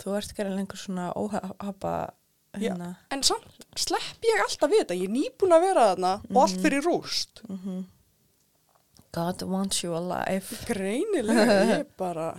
Þú 0.00 0.16
ert 0.16 0.32
ekki 0.32 0.48
lengur 0.48 0.80
svona 0.80 1.10
óhapa 1.16 1.94
Já, 2.08 2.19
hérna. 2.58 2.96
en 3.10 3.22
samt 3.22 3.44
slepp 3.78 4.24
ég 4.26 4.42
alltaf 4.42 4.70
við 4.70 4.82
þetta, 4.82 4.96
ég 4.98 5.08
er 5.08 5.14
nýbúin 5.14 5.54
að 5.54 5.64
vera 5.68 5.88
þarna 5.92 6.12
og 6.30 6.40
allt 6.42 6.60
fyrir 6.64 6.82
rúst. 6.86 7.42
Mhm. 7.48 7.84
God 9.12 9.42
wants 9.42 9.82
you 9.82 9.94
alive. 9.96 10.46
Greinilega, 10.66 11.60
ég 11.78 11.86
bara, 11.98 12.32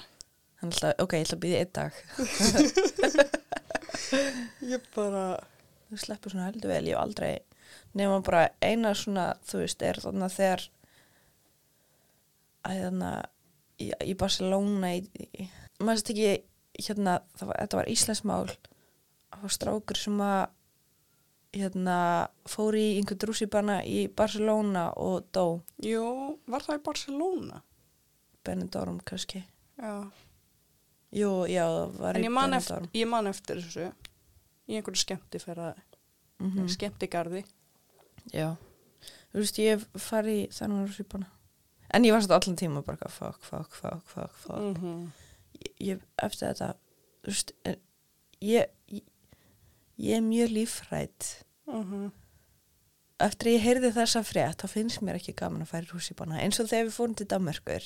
Hann 0.61 0.71
ætla, 0.71 0.93
ok, 1.01 1.13
ég 1.17 1.25
ætla 1.25 1.37
að 1.37 1.43
býða 1.43 1.59
einn 1.59 1.71
dag. 1.73 1.93
ég 4.73 4.83
bara, 4.95 5.23
Þú 5.91 5.97
sleppur 5.99 6.31
svona 6.31 6.45
heldur 6.47 6.71
vel, 6.71 6.85
ég 6.87 6.95
hef 6.95 7.01
aldrei 7.01 7.33
nema 7.99 8.21
bara 8.23 8.45
eina 8.63 8.93
svona, 8.95 9.33
þú 9.47 9.65
veist, 9.65 9.81
er 9.83 9.99
þarna 9.99 10.29
þegar 10.31 10.63
að 12.67 12.79
þarna 12.85 13.11
í, 13.81 13.89
í 14.07 14.15
Barcelona 14.19 14.93
í, 14.95 15.01
í, 15.19 15.47
maður 15.81 15.97
veist 15.97 16.11
ekki 16.13 16.85
hérna, 16.87 17.17
það 17.39 17.51
var, 17.51 17.59
þetta 17.65 17.79
var 17.81 17.91
Íslandsmál 17.91 18.45
var 19.45 19.53
strákur 19.55 19.99
sem 19.99 20.21
að 20.23 20.41
hérna 21.51 21.97
fór 22.47 22.77
í 22.79 22.85
einhvern 22.97 23.19
drúsibanna 23.19 23.81
í 23.83 24.05
Barcelona 24.07 24.89
og 24.95 25.27
dó. 25.35 25.61
Jú, 25.83 26.05
var 26.47 26.63
það 26.63 26.79
í 26.79 26.83
Barcelona? 26.85 27.61
Benidorm 28.45 29.01
kannski. 29.05 29.43
Já, 29.77 30.11
Jú, 31.11 31.43
já, 31.51 31.65
það 31.67 31.97
var 31.99 32.15
en 32.15 32.23
í 32.23 32.31
Benidorm. 32.31 32.89
ég 32.95 33.07
man 33.07 33.27
eftir 33.27 33.59
þessu, 33.59 33.91
í 34.67 34.77
einhverju 34.79 35.03
skemmti 35.03 35.39
fyrir 35.43 35.75
mm 36.39 36.67
skemmtigarði. 36.71 37.43
Já, 38.31 38.55
þú 39.33 39.43
veist, 39.43 39.59
ég 39.59 39.75
hef 39.75 39.87
farið 40.09 40.37
í 40.45 40.49
þennan 40.55 40.85
drúsibanna 40.85 41.27
en 41.93 42.05
ég 42.07 42.13
var 42.15 42.23
svona 42.23 42.39
allan 42.39 42.57
tíma 42.59 42.83
bara 42.85 43.09
fuck, 43.09 43.41
fuck, 43.43 43.71
fuck, 43.75 44.03
fuck, 44.07 44.35
fuck. 44.35 44.59
Mm 44.59 44.75
-hmm. 44.75 45.09
ég, 45.53 45.73
ég, 45.79 45.99
eftir 46.23 46.47
þetta 46.47 46.73
þú 47.23 47.27
veist, 47.27 47.51
en 47.65 47.75
ég, 48.41 48.65
ég 48.87 49.03
ég 50.01 50.17
er 50.17 50.25
mjög 50.25 50.49
lífrætt 50.57 51.21
Mm 51.69 52.09
eftir 53.21 53.51
að 53.51 53.55
ég 53.55 53.61
heyrði 53.65 53.89
þessa 53.95 54.21
frétt 54.25 54.61
þá 54.63 54.67
finnst 54.71 55.01
mér 55.05 55.17
ekki 55.19 55.33
gaman 55.37 55.61
að 55.61 55.69
færa 55.71 55.85
í 55.85 55.87
rússipanna 55.91 56.39
eins 56.41 56.57
og 56.61 56.67
þegar 56.71 56.87
við 56.87 56.95
fórum 56.95 57.15
til 57.19 57.27
Danmarkur 57.29 57.83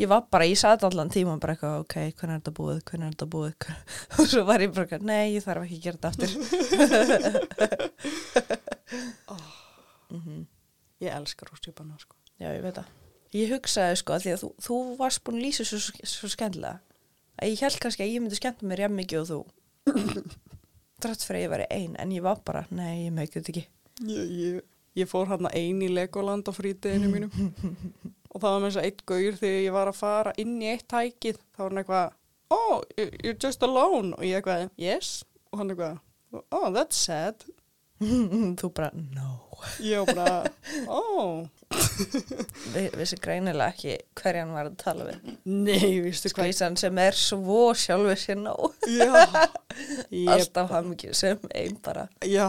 ég 0.00 0.08
var 0.08 0.22
bara, 0.32 0.48
ég 0.48 0.58
satt 0.60 0.84
allan 0.86 1.12
tíma 1.12 1.34
bara 1.42 1.52
eitthvað, 1.54 1.80
ok, 1.84 1.96
hvernig 2.16 2.34
er 2.34 2.38
þetta 2.40 2.58
búið, 2.58 2.78
hvernig 2.88 3.06
er 3.06 3.12
þetta 3.12 3.32
búið? 3.34 3.54
Og 4.18 4.24
svo 4.30 4.42
var 4.48 4.58
ég 4.64 4.70
bara, 4.72 4.84
eitthvað, 4.86 5.04
nei, 5.10 5.24
ég 5.34 5.42
þarf 5.44 5.62
ekki 5.66 5.76
að 5.76 5.84
gera 5.84 5.98
þetta 6.00 6.10
aftur. 6.14 6.30
Mm 10.14 10.44
Ég 11.02 11.10
elskar 11.10 11.48
rústjöpanna, 11.50 11.98
sko. 11.98 12.14
já, 12.38 12.54
ég 12.54 12.62
veit 12.62 12.76
það. 12.78 12.86
Ég 13.34 13.50
hugsaði 13.50 13.96
sko, 13.98 14.14
því 14.22 14.30
að 14.32 14.38
þú, 14.44 14.48
þú 14.62 14.74
varst 15.00 15.24
búin 15.26 15.38
að 15.40 15.44
lýsa 15.44 15.64
svo, 15.66 15.78
svo 16.06 16.28
skemmtilega 16.30 16.78
að 17.34 17.48
ég 17.50 17.58
held 17.66 17.78
kannski 17.82 18.04
að 18.06 18.12
ég 18.14 18.20
myndi 18.22 18.38
skemmta 18.38 18.62
mér 18.70 18.84
jafn 18.86 18.98
mikið 19.00 19.18
og 19.20 19.26
þú 19.28 19.40
drætt 21.04 21.24
fyrir 21.26 21.38
að 21.40 21.44
ég 21.46 21.52
væri 21.54 21.66
ein 21.78 21.96
en 22.02 22.12
ég 22.16 22.24
var 22.24 22.40
bara, 22.44 22.64
nei, 22.74 23.04
ég 23.06 23.14
meikði 23.16 23.40
þetta 23.40 23.52
ekki. 23.54 23.64
Ég, 24.10 24.32
ég, 24.40 24.60
ég 25.02 25.10
fór 25.10 25.28
hann 25.30 25.48
ein 25.52 25.82
í 25.84 25.90
Legoland 25.92 26.48
á 26.48 26.52
frítiðinu 26.56 27.10
mínum. 27.12 27.52
Og 28.34 28.40
það 28.42 28.50
var 28.50 28.62
með 28.64 28.70
þess 28.72 28.80
að 28.82 28.86
eitt 28.88 29.02
gaur 29.06 29.36
þegar 29.38 29.60
ég 29.62 29.74
var 29.76 29.90
að 29.92 29.98
fara 30.00 30.32
inn 30.42 30.54
í 30.58 30.70
eitt 30.72 30.88
tækið 30.90 31.36
þá 31.54 31.60
var 31.62 31.68
hann 31.70 31.82
eitthvað, 31.84 32.16
oh, 32.56 32.80
you- 32.98 33.12
you're 33.22 33.38
just 33.44 33.62
alone. 33.62 34.10
Og 34.18 34.24
ég 34.26 34.40
eitthvað, 34.40 34.64
yes. 34.82 35.12
Og 35.52 35.60
hann 35.60 35.70
eitthvað, 35.70 36.00
oh, 36.50 36.66
that's 36.74 36.98
sad 37.06 37.44
þú 38.60 38.70
bara, 38.74 38.90
no. 38.94 39.40
Ég 39.80 40.02
var 40.04 40.16
bara, 40.18 40.40
oh 40.92 41.46
Vi, 42.74 42.82
vissi 42.98 43.16
greinilega 43.22 43.70
ekki 43.72 43.94
hverjan 44.18 44.52
var 44.54 44.68
að 44.68 44.78
tala 44.80 45.06
við. 45.08 45.34
Nei, 45.46 46.00
vistu 46.04 46.30
hvað? 46.30 46.50
Skvísan 46.50 46.78
sem 46.80 47.00
er 47.02 47.18
svo 47.18 47.60
sjálfur 47.78 48.18
sér 48.20 48.40
ná 48.40 48.52
já, 48.90 49.12
ég, 50.10 50.30
alltaf 50.34 50.74
ekki 50.80 51.12
sem 51.16 51.46
einn 51.54 51.78
bara. 51.84 52.06
Já, 52.26 52.48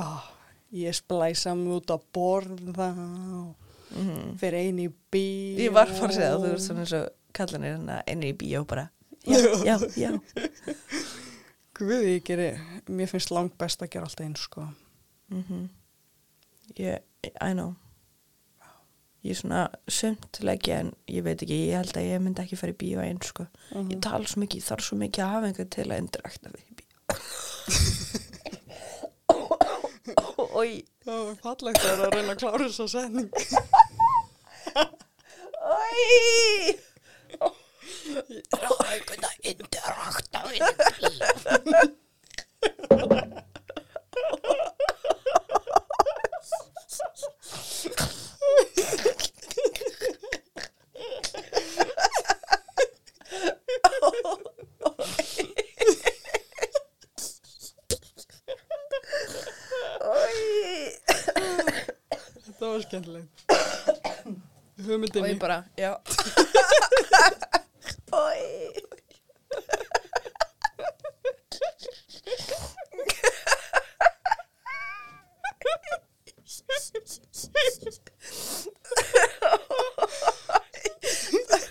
ég 0.75 0.97
splæsa 0.97 1.55
mig 1.57 1.77
út 1.77 1.93
að 1.93 2.07
borða 2.15 2.89
og 2.95 3.95
mm. 3.95 4.35
fyrir 4.41 4.69
einu 4.69 4.89
í 4.89 4.93
bíó. 5.13 5.65
Ég 5.65 5.75
var 5.75 5.91
bara 5.93 6.11
að 6.11 6.17
segja 6.17 6.31
að 6.33 6.45
þú 6.45 6.53
ert 6.53 6.65
svona 6.65 6.85
eins 6.85 6.95
og 6.99 7.35
kallanir 7.35 7.75
hérna 7.75 7.99
inni 8.11 8.31
í 8.33 8.39
bíó 8.39 8.65
bara. 8.67 8.89
Já, 9.25 9.39
já, 9.65 9.77
já. 9.97 10.11
Guð, 11.75 12.01
ég 12.07 12.25
geri, 12.25 12.51
mér 12.87 13.09
finnst 13.11 13.33
langt 13.35 13.57
best 13.59 13.81
að 13.83 13.95
gera 13.95 14.07
alltaf 14.07 14.25
eins, 14.25 14.45
sko. 14.47 14.69
Mm 15.29 15.69
ég, 16.75 16.99
I 17.41 17.53
know. 17.53 17.75
Ég 19.25 19.31
er 19.31 19.37
svona 19.39 19.61
sumt 19.89 20.39
leggja 20.45 20.79
en 20.83 20.91
ég 21.09 21.23
veit 21.25 21.41
ekki, 21.41 21.55
ég 21.69 21.75
held 21.79 21.95
að 21.97 22.05
ég 22.11 22.19
myndi 22.21 22.41
ekki 22.43 22.57
fara 22.59 22.73
í 22.73 22.77
bíó 22.77 22.99
einn 23.01 23.21
sko. 23.25 23.47
Mhm. 23.73 23.89
ég 23.91 24.01
tala 24.05 24.25
svo 24.29 24.39
mikið, 24.43 24.61
ég 24.61 24.67
þarf 24.69 24.83
svo 24.85 24.97
mikið 25.01 25.23
að 25.25 25.31
hafa 25.33 25.47
einhvern 25.49 25.69
til 25.75 25.87
að 25.89 25.97
indirekta 26.03 26.49
við 26.53 26.63
í 26.65 26.73
Ói, 30.55 30.85
Það 31.05 31.19
var 31.25 31.35
fallegt 31.43 31.81
að 31.83 31.89
það 31.89 32.05
að 32.05 32.13
reyna 32.15 32.33
að 32.33 32.39
klára 32.41 32.65
þessa 32.69 32.87
setning. 32.93 33.29
ói 35.65 36.75
Það 38.53 38.75
er 38.75 38.89
einhvern 38.93 39.25
að 39.29 39.35
interakta 39.51 40.39
við. 40.49 40.61
ói 42.95 43.34
var 62.75 62.87
skemmtilegt. 62.89 63.45
Hugmyndin 64.75 65.23
og 65.23 65.29
ég 65.29 65.39
bara, 65.39 65.63
já 65.77 65.95
ói 68.11 68.71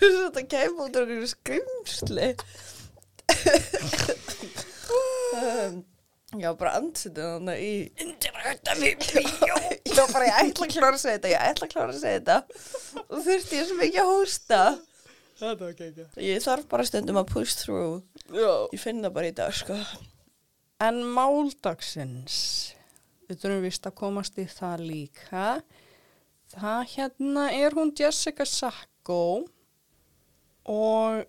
Þetta 0.05 0.41
kemur 0.49 0.87
út 0.87 0.97
úr 0.97 1.05
einhverju 1.05 1.27
skrimsli 1.29 2.27
um, 5.37 5.75
Já, 6.35 6.49
bara 6.57 6.73
ansýttu 6.81 7.21
þannig 7.21 7.61
í 7.63 7.73
interakta 8.03 8.75
við 8.81 9.05
bíó. 9.05 9.64
Já, 9.95 10.03
bara 10.11 10.25
ég 10.27 10.41
ætla 10.41 10.65
að 10.65 10.73
klára 10.73 10.91
að 10.97 11.01
segja 11.01 11.15
þetta, 11.15 11.29
ég 11.31 11.45
ætla 11.49 11.67
að 11.67 11.71
klára 11.71 11.93
að 11.93 12.01
segja 12.01 12.19
þetta 12.19 13.03
og 13.05 13.21
þurfti 13.23 13.55
ég 13.55 13.67
svo 13.69 13.77
mikið 13.79 14.01
að 14.01 14.09
hósta 14.11 14.59
Þetta 15.35 15.59
var 15.59 15.71
ekki 15.73 15.85
ekki. 15.89 16.03
Ég 16.23 16.43
þarf 16.43 16.67
bara 16.71 16.85
stundum 16.87 17.19
að 17.19 17.31
push 17.31 17.55
through 17.59 18.01
Já. 18.31 18.51
Ég 18.75 18.81
finn 18.81 18.99
það 19.03 19.15
bara 19.15 19.29
í 19.31 19.35
dag, 19.35 19.55
sko 19.55 19.77
En 20.83 20.99
máldagsins, 21.15 22.37
við 23.29 23.39
þurfum 23.39 23.63
vist 23.63 23.87
að 23.87 23.95
komast 24.01 24.39
í 24.41 24.43
það 24.51 24.81
líka. 24.89 25.45
Það 26.51 26.81
hérna 26.91 27.45
er 27.55 27.77
hún 27.77 27.93
Jessica 27.95 28.43
Sacco 28.43 29.45
og 30.67 31.23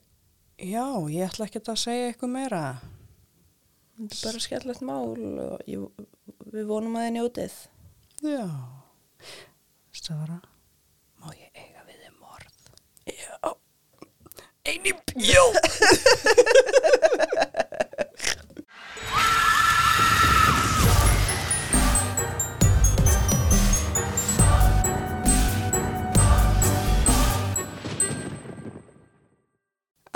já, 0.58 0.87
ég 1.14 1.28
ætla 1.28 1.46
ekki 1.46 1.62
að 1.62 1.78
segja 1.85 2.11
eitthvað 2.11 2.35
meira. 2.35 2.64
Þetta 4.00 4.18
er 4.18 4.26
bara 4.26 4.44
skellast 4.49 4.85
mál 4.85 5.14
og 5.14 5.70
ég, 5.70 5.87
við 6.50 6.66
vonum 6.66 6.99
að 6.99 7.06
þið 7.06 7.16
njótið 7.20 7.56
Já. 8.26 8.47
Stöðara, 9.95 10.40
má 11.23 11.30
ég 11.30 11.47
eiga 11.54 11.85
við 11.87 12.00
þið 12.00 12.14
morð? 12.18 12.56
Já 13.06 13.52
Einu 14.66 14.97
bjó! 15.12 15.45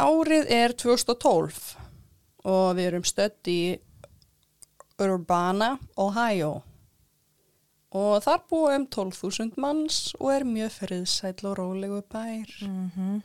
Árið 0.00 0.50
er 0.50 0.74
2012 0.74 1.60
og 2.50 2.74
við 2.74 2.88
erum 2.88 3.06
stödd 3.06 3.52
í 3.54 3.60
Urbana, 4.98 5.76
Ohio. 5.94 6.56
Og 7.90 8.22
þar 8.22 8.42
búa 8.50 8.74
um 8.78 8.86
12.000 8.86 9.58
manns 9.58 10.12
og 10.20 10.30
er 10.34 10.46
mjög 10.46 10.76
friðsæll 10.78 11.46
og 11.50 11.56
rólegu 11.58 12.02
bær. 12.06 12.50
Mm 12.62 12.90
-hmm. 12.96 13.22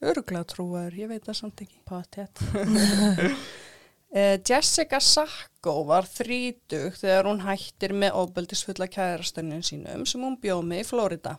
Öruglega 0.00 0.44
trúar, 0.44 0.94
ég 0.94 1.08
veit 1.08 1.24
það 1.26 1.34
samt 1.34 1.60
ekki. 1.60 1.80
Pottet. 1.84 2.38
Eh, 4.10 4.40
Jessica 4.40 5.00
Sacco 5.00 5.84
var 5.84 6.06
þrítug 6.08 6.94
þegar 6.96 7.26
hún 7.28 7.42
hættir 7.44 7.92
með 7.92 8.14
óbeldisfulla 8.16 8.86
kærastönnum 8.88 9.60
sínum 9.60 10.06
sem 10.08 10.22
hún 10.24 10.38
bjóð 10.40 10.62
með 10.64 10.80
í 10.80 10.86
Florida. 10.88 11.34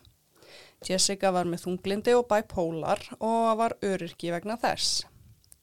Jessica 0.86 1.32
var 1.34 1.50
með 1.50 1.64
þunglindi 1.64 2.14
og 2.14 2.28
bipolar 2.30 3.02
og 3.18 3.58
var 3.58 3.74
öryrki 3.82 4.30
vegna 4.30 4.54
þess. 4.56 5.02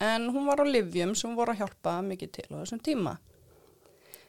En 0.03 0.27
hún 0.35 0.45
var 0.51 0.59
á 0.59 0.65
livjum 0.67 1.15
sem 1.15 1.31
voru 1.37 1.55
að 1.55 1.63
hjálpa 1.63 1.95
mikið 2.05 2.33
til 2.35 2.47
á 2.51 2.59
þessum 2.59 2.83
tíma. 2.83 3.15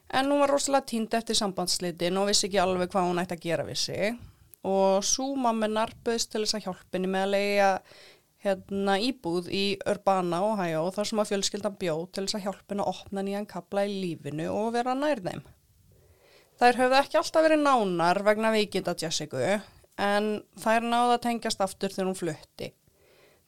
En 0.08 0.30
hún 0.30 0.40
var 0.40 0.50
rosalega 0.50 0.88
tínd 0.88 1.14
eftir 1.14 1.36
sambandslitin 1.36 2.16
og 2.16 2.30
vissi 2.30 2.46
ekki 2.48 2.60
alveg 2.62 2.92
hvað 2.92 3.10
hún 3.10 3.20
ætti 3.20 3.36
að 3.36 3.44
gera 3.44 3.66
við 3.68 3.80
sig. 3.82 4.20
Og 4.68 5.04
svo 5.04 5.34
mamminar 5.36 5.92
böðst 6.04 6.32
til 6.32 6.44
þess 6.44 6.56
að 6.58 6.64
hjálpinni 6.68 7.10
með 7.12 7.26
að 7.26 7.34
leiða 7.34 7.68
hérna 8.44 8.96
íbúð 9.02 9.50
í 9.54 9.62
Urbana, 9.90 10.40
Ohio, 10.46 10.86
þar 10.94 11.10
sem 11.10 11.20
að 11.22 11.30
fjölskyldan 11.32 11.78
bjóð 11.80 12.04
til 12.14 12.24
þess 12.24 12.38
að 12.38 12.44
hjálpina 12.46 12.84
að 12.84 12.92
opna 12.94 13.24
nýjan 13.26 13.48
kapla 13.50 13.84
í 13.86 13.96
lífinu 14.02 14.48
og 14.54 14.72
vera 14.76 14.94
nær 14.94 15.22
þeim. 15.24 15.42
Þær 16.58 16.78
höfðu 16.82 16.98
ekki 16.98 17.18
alltaf 17.20 17.44
verið 17.46 17.64
nánar 17.64 18.22
vegna 18.26 18.52
veikinda 18.54 18.94
Jessica, 18.98 19.60
en 19.98 20.30
þær 20.58 20.86
náða 20.86 21.18
að 21.18 21.24
tengjast 21.26 21.60
aftur 21.62 21.94
þegar 21.94 22.10
hún 22.10 22.18
flutti. 22.18 22.70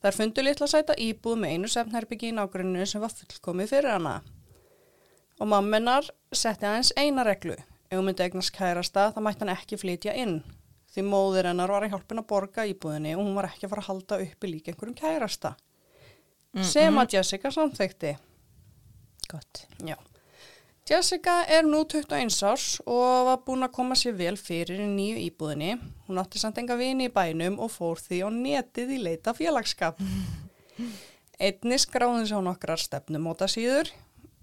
Þær 0.01 0.17
fundu 0.17 0.45
litla 0.45 0.69
sæta 0.71 0.97
íbúð 0.99 1.41
með 1.43 1.55
einu 1.55 1.71
sefnherbyggi 1.71 2.31
í 2.31 2.37
nágrunnu 2.37 2.87
sem 2.89 3.03
var 3.03 3.15
fullkomið 3.15 3.75
fyrir 3.75 3.95
hana. 3.99 4.21
Og 5.41 5.49
mamminar 5.49 6.05
setti 6.37 6.69
aðeins 6.69 6.93
eina 7.01 7.25
reglu. 7.25 7.57
Ef 7.91 7.97
hún 7.99 8.07
myndi 8.07 8.23
eignast 8.23 8.53
kærasta, 8.55 9.09
það 9.15 9.25
mætti 9.25 9.43
hann 9.43 9.55
ekki 9.55 9.79
flytja 9.81 10.13
inn. 10.21 10.41
Því 10.91 11.05
móðir 11.07 11.49
hennar 11.49 11.71
var 11.73 11.87
að 11.87 11.95
hjálpa 11.95 12.13
henn 12.13 12.23
að 12.23 12.29
borga 12.31 12.67
íbúðinni 12.69 13.15
og 13.17 13.25
hún 13.25 13.37
var 13.39 13.49
ekki 13.49 13.67
að 13.67 13.73
fara 13.73 13.85
að 13.85 13.89
halda 13.89 14.19
uppi 14.27 14.51
líka 14.51 14.73
einhverjum 14.73 14.99
kærasta. 14.99 15.55
Sem 16.67 16.97
að 16.99 17.17
Jessica 17.17 17.53
samþekti. 17.55 18.17
Gott. 19.31 19.65
Já. 19.87 19.97
Jessica 20.91 21.37
er 21.47 21.63
nú 21.63 21.85
21 21.87 22.35
árs 22.51 22.67
og 22.83 23.29
var 23.29 23.41
búin 23.47 23.63
að 23.63 23.75
koma 23.77 23.95
sér 23.99 24.17
vel 24.19 24.35
fyrir 24.35 24.83
í 24.83 24.89
nýju 24.91 25.23
íbúðinni. 25.29 25.77
Hún 26.09 26.19
átti 26.19 26.43
samt 26.43 26.59
enga 26.59 26.75
vini 26.81 27.07
í 27.07 27.15
bænum 27.15 27.61
og 27.63 27.71
fór 27.71 28.03
því 28.03 28.21
á 28.27 28.29
netið 28.35 28.97
í 28.97 29.01
leita 29.07 29.35
félagskap. 29.39 30.03
Einni 31.47 31.79
skráði 31.79 32.27
sér 32.27 32.41
hún 32.41 32.51
okkar 32.51 32.83
stefnumóta 32.83 33.47
síður 33.49 33.93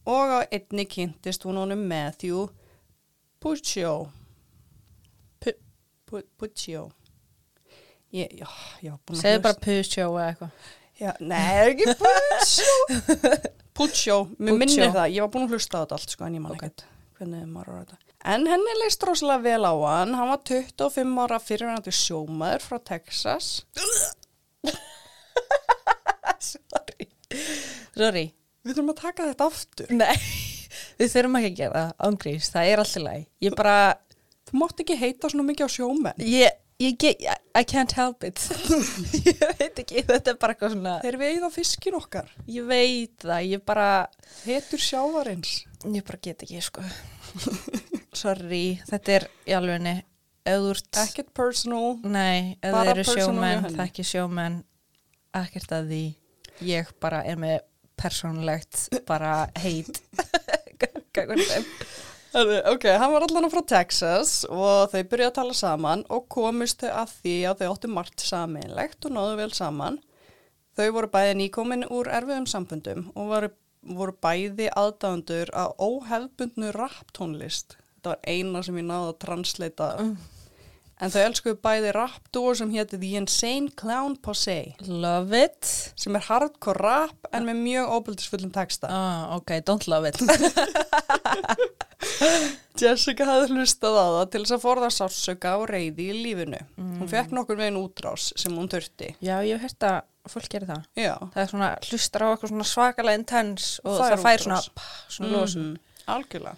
og 0.08 0.32
á 0.32 0.40
einni 0.56 0.86
kynntist 0.90 1.44
hún 1.48 1.60
honum 1.62 1.84
Matthew 1.90 2.48
Puccio. 3.44 3.94
Pu- 5.44 5.60
Pu- 6.10 6.26
Puccio. 6.40 6.88
Segðu 8.12 9.42
bara 9.44 9.60
pusjó 9.62 10.08
eða 10.16 10.28
eitthvað. 10.32 10.52
Nei, 11.20 11.54
ekki 11.70 11.86
Puccio. 12.00 12.72
Puccio, 13.78 14.16
mér 14.40 14.56
Puccio. 14.56 14.60
minnir 14.64 14.94
það. 14.96 15.12
Ég 15.14 15.22
var 15.26 15.32
búin 15.36 15.46
að 15.46 15.54
hlusta 15.58 15.78
á 15.78 15.80
þetta 15.84 15.98
allt, 16.00 16.14
sko, 16.16 16.26
en 16.26 16.38
ég 16.40 16.42
man 16.48 16.56
ekkert 16.56 16.86
hvernig 17.20 17.44
maður 17.52 17.74
var 17.76 17.84
þetta. 17.86 17.98
En 18.34 18.48
henni 18.50 18.74
leist 18.82 19.04
rosalega 19.06 19.44
vel 19.46 19.68
á 19.70 19.74
hann. 19.84 20.16
Hann 20.18 20.32
var 20.32 20.42
25 20.50 21.20
ára 21.24 21.38
fyrirvændi 21.44 21.94
sjómaður 21.94 22.66
frá 22.66 22.78
Texas. 22.90 23.52
Sorry. 26.40 27.08
Sorry. 27.96 28.26
Við 28.68 28.76
þurfum 28.76 28.94
að 28.94 29.00
taka 29.02 29.28
þetta 29.32 29.48
aftur. 29.48 29.92
Nei, 29.96 30.14
við 31.00 31.12
þurfum 31.16 31.40
ekki 31.40 31.50
að 31.54 31.58
gera 31.64 31.82
það, 31.82 31.92
ángrís, 32.10 32.52
það 32.54 32.72
er 32.74 32.84
alltaf 32.84 33.04
læg. 33.08 33.26
Ég 33.48 33.58
bara, 33.60 33.76
Þú 34.48 34.60
mátt 34.62 34.80
ekki 34.84 34.96
heita 35.02 35.28
svona 35.32 35.44
mikið 35.44 35.68
á 35.68 35.70
sjómenn. 35.74 36.22
ég, 36.24 36.54
ég 36.80 36.94
get, 37.02 37.24
I 37.58 37.64
can't 37.68 37.92
help 37.98 38.24
it. 38.24 38.40
ég 39.28 39.42
veit 39.60 39.82
ekki, 39.84 40.04
þetta 40.08 40.32
er 40.32 40.38
bara 40.40 40.54
eitthvað 40.56 40.72
svona, 40.78 40.94
Þeir 41.04 41.18
veiða 41.20 41.50
fiskin 41.52 41.98
okkar. 42.00 42.30
ég 42.48 42.68
veit 42.70 43.26
það, 43.26 43.42
ég 43.56 43.64
bara, 43.68 43.88
Hetur 44.46 44.80
sjávarins. 44.80 45.52
ég 45.84 46.06
bara 46.08 46.22
get 46.24 46.46
ekki, 46.48 46.62
sko. 46.64 46.86
Sorry, 48.18 48.80
þetta 48.88 49.14
er 49.18 49.26
í 49.52 49.54
alvegni, 49.58 49.96
auðvurt, 50.48 50.88
Ekkert 51.04 51.34
personal. 51.38 51.98
nei, 52.08 52.56
Bara 52.64 52.86
þið 52.88 52.94
eru 52.96 53.06
sjómenn, 53.12 53.44
hjá 53.44 53.66
henni. 53.68 53.78
þekki 53.82 54.06
sjómenn, 54.14 54.56
ekkert 55.44 55.76
að 55.78 55.92
því, 55.92 56.02
ég 56.72 56.94
bara 57.04 57.20
er 57.28 57.38
með 57.42 57.60
persónlegt, 58.00 58.88
bara 59.10 59.48
heit. 59.60 60.02
Ok, 62.38 62.84
hann 62.86 63.14
var 63.14 63.24
allan 63.26 63.50
frá 63.50 63.64
Texas 63.66 64.44
og 64.46 64.92
þau 64.92 65.00
byrjuði 65.10 65.30
að 65.32 65.38
tala 65.40 65.56
saman 65.58 66.04
og 66.14 66.28
komist 66.30 66.84
þau 66.84 66.92
að 67.02 67.14
því 67.22 67.36
að 67.50 67.62
þau 67.62 67.70
áttu 67.72 67.90
margt 67.90 68.22
saminlegt 68.22 69.08
og 69.08 69.16
náðu 69.16 69.40
vel 69.40 69.50
saman. 69.58 69.98
Þau 70.78 70.88
voru 70.94 71.10
bæði 71.16 71.34
nýkomin 71.40 71.88
úr 71.90 72.12
erfiðum 72.14 72.46
sambundum 72.52 73.08
og 73.16 73.32
voru, 73.32 73.50
voru 73.98 74.14
bæði 74.22 74.68
aðdáðandur 74.70 75.50
að 75.58 75.74
óhefbundnu 75.82 76.70
rapptónlist. 76.76 77.80
Þetta 77.96 78.14
var 78.14 78.22
eina 78.30 78.62
sem 78.68 78.78
ég 78.78 78.86
náðu 78.92 79.14
að 79.16 79.20
transleita. 79.26 79.90
En 80.98 81.12
þau 81.14 81.20
elskuðu 81.28 81.60
bæði 81.62 81.92
rappdúo 81.94 82.56
sem 82.58 82.72
héti 82.74 82.98
The 82.98 83.10
Insane 83.20 83.70
Clown 83.78 84.16
Posse 84.18 84.56
Love 84.90 85.38
it. 85.46 85.68
sem 85.96 86.16
er 86.18 86.24
hardcore 86.26 86.82
rap 86.82 87.28
en 87.38 87.46
með 87.46 87.60
mjög 87.62 87.92
óbyldisfullum 88.00 88.50
texta. 88.56 88.90
Ah, 88.90 89.36
ok, 89.38 89.60
don't 89.68 89.86
love 89.92 90.10
it. 90.10 90.18
Jessica 92.78 93.26
hafði 93.26 93.56
hlustað 93.58 93.96
á 93.98 94.06
það 94.18 94.28
til 94.34 94.42
þess 94.44 94.56
að 94.58 94.64
forða 94.66 94.90
sársöka 94.94 95.54
og 95.62 95.66
reyði 95.72 96.10
í 96.12 96.18
lífinu. 96.24 96.60
Hún 96.78 97.10
fekk 97.10 97.34
nokkur 97.34 97.58
veginn 97.60 97.80
útrás 97.82 98.30
sem 98.38 98.54
hún 98.58 98.70
þurfti. 98.70 99.14
Já, 99.26 99.38
ég 99.46 99.58
hef 99.58 99.66
hert 99.72 99.88
að 99.90 100.34
fólk 100.34 100.50
gerir 100.52 100.70
það. 100.70 100.86
Já, 101.00 101.14
Það 101.34 101.42
er 101.44 101.52
svona, 101.54 101.70
hlustar 101.90 102.26
á 102.26 102.28
eitthvað 102.34 102.52
svona 102.54 102.68
svakalega 102.74 103.20
intens 103.22 103.70
og 103.84 103.94
Það 103.98 104.12
það, 104.12 104.24
fær 104.26 104.38
útrás. 104.38 104.46
svona, 104.46 104.60
pá, 104.78 104.88
svona 105.18 105.32
losun. 105.34 105.68
Mhm, 105.68 106.04
algjörlega. 106.18 106.58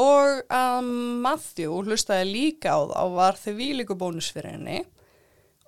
Og 0.00 0.40
að 0.50 0.88
Matthew 1.22 1.76
hlustaði 1.84 2.30
líka 2.32 2.74
á 2.74 2.80
þá 2.90 3.04
var 3.14 3.38
þau 3.38 3.52
vílíku 3.58 3.96
bónus 3.98 4.32
fyrir 4.34 4.56
henni 4.56 4.80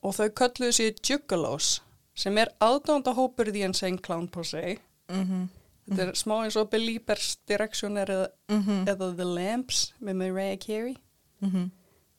og 0.03 0.17
þau 0.17 0.29
kölluðu 0.41 0.75
sér 0.75 0.99
Juggalos 1.03 1.81
sem 2.17 2.37
er 2.41 2.51
aðdónda 2.63 3.15
hópur 3.17 3.53
The 3.53 3.67
Insane 3.69 4.03
Clown 4.03 4.29
Posse. 4.29 4.79
Mm 5.13 5.49
Þetta 5.87 6.03
er 6.03 6.17
smá 6.19 6.33
eins 6.43 6.57
og 6.59 6.67
Beliebers 6.73 7.37
Directioner 7.47 8.11
eða, 8.11 8.29
-hmm. 8.51 8.89
eða 8.91 9.13
The 9.15 9.25
Lamps 9.25 9.93
með 10.03 10.15
Mariah 10.15 10.59
Carey. 10.59 10.97
Mm 11.41 11.71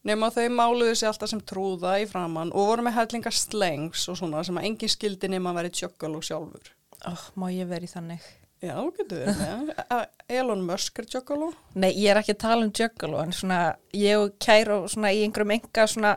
Nefn 0.08 0.24
að 0.24 0.38
þau 0.38 0.50
máluðu 0.56 0.96
sér 0.96 1.10
alltaf 1.10 1.30
sem 1.30 1.42
trúða 1.42 1.98
í 2.00 2.06
framann 2.08 2.54
og 2.56 2.70
voru 2.70 2.86
með 2.86 2.94
hellinga 2.94 3.32
slengs 3.32 4.06
og 4.08 4.16
svona 4.18 4.44
sem 4.48 4.56
að 4.56 4.68
engin 4.70 4.90
skildi 4.94 5.28
nema 5.28 5.52
að 5.52 5.56
vera 5.60 5.70
tjöggalú 5.70 6.22
sjálfur. 6.24 6.70
oh, 7.12 7.24
má 7.36 7.52
ég 7.52 7.68
vera 7.68 7.84
í 7.84 7.92
þannig? 7.92 8.24
Já, 8.64 8.78
getur 8.98 9.20
við 9.22 9.42
með. 9.42 9.74
Elon 10.40 10.64
Musk 10.66 11.02
er 11.02 11.10
tjöggalú. 11.12 11.52
Nei, 11.78 11.92
ég 11.94 12.10
er 12.12 12.22
ekki 12.22 12.34
að 12.34 12.44
tala 12.46 12.66
um 12.66 12.72
juggalo, 12.74 13.20
en 13.22 13.36
svona, 13.36 13.60
ég 13.94 14.18
og 14.18 14.34
kæru 14.42 14.80
svona 14.90 15.14
í 15.14 15.22
einhverjum 15.26 15.54
enga 15.60 15.86
svona 15.92 16.16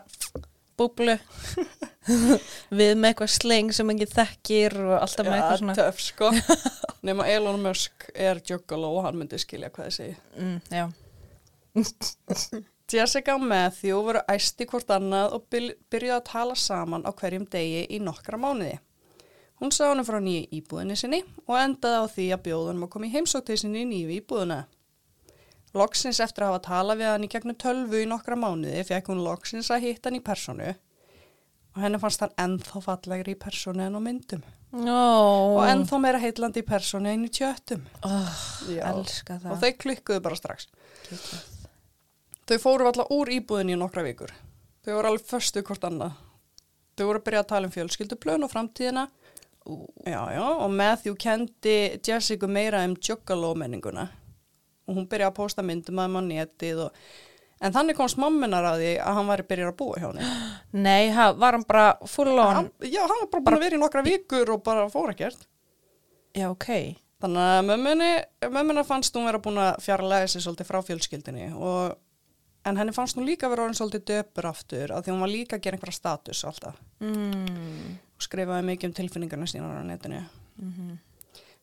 búblu 0.80 1.18
við 2.78 2.94
með 2.96 3.10
eitthvað 3.10 3.32
sleng 3.34 3.74
sem 3.76 3.92
enginn 3.92 4.08
þekkir 4.08 4.78
og 4.86 4.96
alltaf 5.02 5.28
með 5.28 5.36
eitthvað 5.36 5.60
svona, 5.62 5.76
töff 5.82 6.02
sko. 6.06 6.32
Nefn 7.04 7.22
að 7.26 7.32
Elon 7.34 7.62
Musk 7.64 8.08
er 8.14 8.40
tjöggalú 8.40 8.94
og 8.96 9.04
hann 9.04 9.20
myndi 9.20 9.40
skilja 9.40 9.72
hvað 9.74 9.90
ég 9.90 9.96
segi. 9.98 10.18
mm, 10.40 10.58
já, 10.72 10.88
Jessica 12.90 13.36
og 13.36 13.44
Matthew 13.46 14.00
voru 14.02 14.22
æsti 14.32 14.66
hvort 14.66 14.88
annað 14.90 15.36
og 15.36 15.44
byrjuðu 15.52 16.16
að 16.16 16.24
tala 16.26 16.56
saman 16.58 17.04
á 17.06 17.10
hverjum 17.14 17.44
degi 17.52 17.84
í 17.86 18.00
nokkra 18.02 18.40
mánuði. 18.40 18.80
Hún 19.60 19.72
sá 19.76 19.86
hann 19.90 20.04
frá 20.06 20.18
nýju 20.24 20.46
íbúðinni 20.56 20.96
sinni 20.96 21.20
og 21.46 21.56
endaði 21.60 21.98
á 22.00 22.04
því 22.08 22.26
að 22.34 22.44
bjóðunum 22.46 22.86
að 22.86 22.92
koma 22.94 23.08
í 23.08 23.14
heimsótið 23.14 23.60
sinni 23.60 23.82
í 23.84 23.88
nýju 23.90 24.14
íbúðina. 24.20 24.60
Loksins 25.76 26.20
eftir 26.24 26.46
að 26.46 26.54
hafa 26.54 26.62
talað 26.66 27.02
við 27.02 27.10
hann 27.12 27.26
í 27.26 27.30
gegnum 27.30 27.58
tölvu 27.60 28.00
í 28.02 28.06
nokkra 28.08 28.38
mánuði 28.40 28.86
fekk 28.88 29.12
hún 29.12 29.20
loksins 29.22 29.68
að 29.70 29.84
hitta 29.84 30.08
hann 30.10 30.18
í 30.18 30.24
personu 30.24 30.70
og 31.70 31.84
henni 31.84 32.00
fannst 32.02 32.24
hann 32.24 32.32
ennþá 32.42 32.80
fallegri 32.82 33.36
í 33.36 33.38
personu 33.38 33.84
en 33.84 33.94
á 33.94 34.00
myndum 34.02 34.42
Ó, 34.70 35.58
og 35.58 35.64
ennþá 35.66 35.98
meira 35.98 36.18
heitlandi 36.22 36.62
í 36.62 36.66
personu 36.66 37.10
en 37.10 37.24
í 37.26 37.30
tjöttum. 37.34 37.82
oh, 38.06 38.42
elska 38.70 39.40
það. 39.42 39.50
Og 39.50 39.64
þau 39.64 39.72
klikkuðu 39.82 40.22
bara 40.22 40.38
strax. 40.38 40.68
Geggjað. 41.08 41.70
Þau 42.46 42.58
fóru 42.62 42.86
alltaf 42.86 43.10
úr 43.14 43.32
íbúðinni 43.34 43.74
í 43.74 43.80
nokkra 43.80 44.04
vikur. 44.06 44.30
Þau 44.86 44.92
voru 44.94 45.10
alveg 45.10 45.26
föstu 45.26 45.64
hvort 45.66 45.86
annað. 45.88 46.14
Þau 46.94 47.02
voru 47.08 47.18
að 47.18 47.26
byrja 47.26 47.42
að 47.42 47.50
tala 47.50 47.66
um 47.66 47.74
fjölskylduplön 47.74 48.46
og 48.46 48.52
framtíðina. 48.52 49.04
Já, 50.06 50.20
já, 50.34 50.44
og 50.64 50.70
Matthew 50.72 51.16
kendi 51.20 52.00
Jessica 52.06 52.48
meira 52.48 52.84
um 52.84 52.96
juggalo 52.96 53.52
menninguna. 53.54 54.08
Og 54.88 54.96
hún 54.96 55.08
byrjaði 55.10 55.30
að 55.30 55.36
posta 55.36 55.62
myndum 55.62 56.00
að 56.00 56.08
hann 56.08 56.24
á 56.26 56.30
netið 56.30 56.86
og... 56.86 57.02
En 57.60 57.74
þannig 57.74 57.98
komst 57.98 58.16
mamminar 58.16 58.64
að 58.64 58.80
því 58.80 58.92
að 59.04 59.16
hann 59.18 59.28
væri 59.28 59.44
byrjað 59.50 59.70
að 59.70 59.76
búa 59.76 60.00
hjá 60.00 60.06
henni. 60.08 60.28
Nei, 60.86 61.10
ha, 61.12 61.26
var 61.36 61.58
hann 61.58 61.66
bara 61.68 61.86
full 62.08 62.32
on? 62.32 62.56
Hann, 62.56 62.70
já, 62.88 63.02
hann 63.04 63.26
var 63.26 63.44
bara 63.44 63.58
að 63.58 63.64
vera 63.66 63.76
í 63.76 63.82
nokkra 63.82 64.04
vikur 64.06 64.54
og 64.56 64.62
bara 64.64 64.88
fór 64.92 65.12
ekkert. 65.12 65.44
Já, 66.32 66.48
ok. 66.48 66.70
Þannig 67.20 67.50
að 67.52 67.66
mömmunni, 67.68 68.12
mömmuna 68.48 68.86
fannst 68.88 69.16
hún 69.18 69.28
vera 69.28 69.42
búin 69.44 69.60
að 69.60 69.74
fjarlæga 69.84 70.30
sig 70.32 70.40
svolítið 70.46 70.70
frá 70.70 70.80
fjölskyldinni 70.86 71.50
og, 71.52 71.98
en 72.64 72.80
henni 72.80 72.94
fannst 72.96 73.18
hún 73.18 73.28
líka 73.28 73.50
vera 73.52 73.66
orðin 73.66 73.76
svolítið 73.76 74.06
döpur 74.08 74.48
aftur 74.48 74.94
af 74.96 75.04
því 75.04 75.12
hún 75.12 75.24
var 75.24 75.32
líka 75.32 75.58
að 75.58 75.66
gera 75.66 75.76
einhverja 75.76 75.98
status 75.98 76.40
alltaf 76.48 76.80
mm. 77.04 77.98
Og 78.20 78.26
skrifaði 78.26 78.66
mikið 78.68 78.90
um 78.90 78.96
tilfinningarna 78.98 79.48
sínar 79.48 79.80
á 79.80 79.84
netinu. 79.84 80.20
Mm 80.60 80.98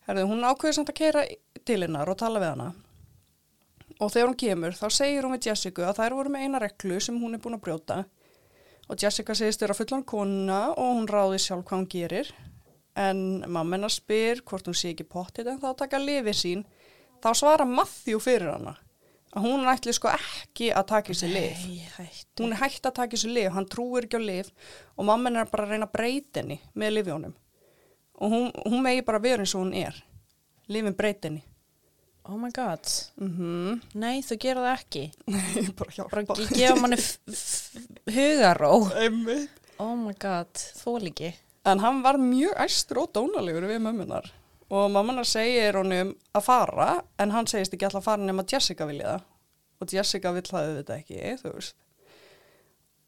Herðu, 0.08 0.24
hún 0.24 0.46
ákveður 0.48 0.74
samt 0.74 0.90
að 0.90 0.96
keira 0.96 1.22
til 1.68 1.82
hennar 1.84 2.08
og 2.08 2.16
tala 2.16 2.40
við 2.40 2.54
hana. 2.54 2.68
Og 4.00 4.12
þegar 4.14 4.30
hún 4.30 4.38
kemur 4.40 4.78
þá 4.78 4.88
segir 4.96 5.26
hún 5.26 5.34
við 5.36 5.50
Jessica 5.50 5.90
að 5.90 5.98
þær 5.98 6.16
voru 6.16 6.32
með 6.32 6.46
eina 6.46 6.62
reglu 6.64 7.00
sem 7.04 7.18
hún 7.20 7.36
er 7.36 7.42
búin 7.44 7.58
að 7.58 7.64
brjóta. 7.66 7.98
Og 8.88 8.96
Jessica 8.96 9.36
segist 9.36 9.62
vera 9.62 9.76
fullan 9.76 10.06
kona 10.08 10.62
og 10.72 10.94
hún 10.96 11.12
ráði 11.12 11.42
sjálf 11.44 11.68
hvað 11.68 11.82
hún 11.82 11.90
gerir. 11.92 12.32
En 12.96 13.44
mamma 13.52 13.76
hennar 13.76 13.92
spyr 13.92 14.40
hvort 14.48 14.72
hún 14.72 14.80
sé 14.80 14.94
ekki 14.96 15.04
pottið 15.04 15.52
en 15.52 15.60
þá 15.60 15.76
taka 15.76 16.00
lifið 16.00 16.40
sín. 16.40 16.64
Þá 17.20 17.34
svara 17.36 17.68
Matthew 17.68 18.24
fyrir 18.24 18.54
hana 18.56 18.78
að 19.38 19.44
hún 19.46 19.68
ætli 19.72 19.94
sko 19.96 20.10
ekki 20.14 20.70
að 20.74 20.88
taka 20.92 21.14
þessi 21.14 21.30
lif 21.32 21.66
Nei, 21.68 22.08
hún 22.42 22.54
er 22.56 22.62
hægt 22.64 22.86
að 22.90 22.96
taka 23.00 23.14
þessu 23.16 23.32
lif, 23.36 23.52
hann 23.56 23.68
trúir 23.70 24.08
ekki 24.08 24.18
á 24.18 24.24
lif 24.24 24.50
og 24.98 25.06
mamma 25.10 25.30
hennar 25.30 25.46
er 25.48 25.52
bara 25.54 25.68
að 25.68 25.76
reyna 25.76 25.88
að 25.90 25.94
breyta 25.98 26.42
henni 26.42 26.58
með 26.76 26.96
lifjónum 26.98 27.36
og 28.18 28.32
hún, 28.34 28.48
hún 28.66 28.82
megi 28.82 29.04
bara 29.06 29.20
vera 29.22 29.44
eins 29.46 29.54
og 29.54 29.62
hún 29.68 29.76
er. 29.78 29.94
Lifin 30.68 30.96
breyta 30.98 31.30
henni. 31.30 31.44
Oh 32.28 32.36
my 32.36 32.50
god. 32.52 32.82
mm 33.22 33.78
Nei, 34.02 34.24
þú 34.26 34.36
gera 34.42 34.64
það 34.66 34.80
ekki. 34.82 35.04
bara 35.78 35.94
hjálpa. 35.96 36.10
Bara 36.12 36.24
ge- 36.42 36.58
gefa 36.58 36.80
manni 36.82 36.98
hugaró. 38.12 38.72
Oh 39.80 39.94
my 39.96 40.14
god, 40.20 40.50
þól 40.82 41.06
ekki. 41.12 41.30
en 41.68 41.80
hann 41.84 42.02
var 42.02 42.18
mjög 42.18 42.56
æstur 42.64 43.04
og 43.04 43.10
dónalegur 43.14 43.66
við 43.70 43.82
mömmunar 43.84 44.28
og 44.70 44.90
mammanar 44.92 45.26
segir 45.28 45.78
honum 45.80 46.14
að 46.36 46.44
fara 46.48 46.88
en 47.20 47.32
hann 47.32 47.48
segist 47.48 47.74
ekki 47.74 47.86
alltaf 47.88 48.02
að 48.04 48.10
fara 48.12 48.28
nema 48.28 48.44
Jessica 48.52 48.88
vilja 48.90 49.14
það 49.14 49.28
og 49.86 49.94
Jessica 49.94 50.32
vill 50.36 50.48
það 50.50 50.70
auðvitað 50.72 50.98
ekki 51.04 51.36
þú 51.44 51.52
veist 51.54 51.76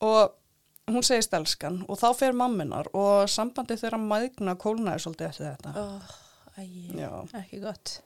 og 0.08 0.36
hún 0.94 1.04
segist 1.06 1.34
elskan 1.38 1.82
og 1.90 2.00
þá 2.00 2.08
fer 2.18 2.38
mamminar 2.38 2.88
og 2.98 3.28
sambandi 3.30 3.76
þeirra 3.82 4.00
maðgna 4.02 4.56
kólnaði 4.62 5.04
svolítið 5.04 5.28
eftir 5.32 5.50
þetta 5.50 5.74
Oh, 5.76 6.16
æ, 6.58 6.64
Já. 6.98 7.12
ekki 7.42 7.60
gott. 7.64 7.98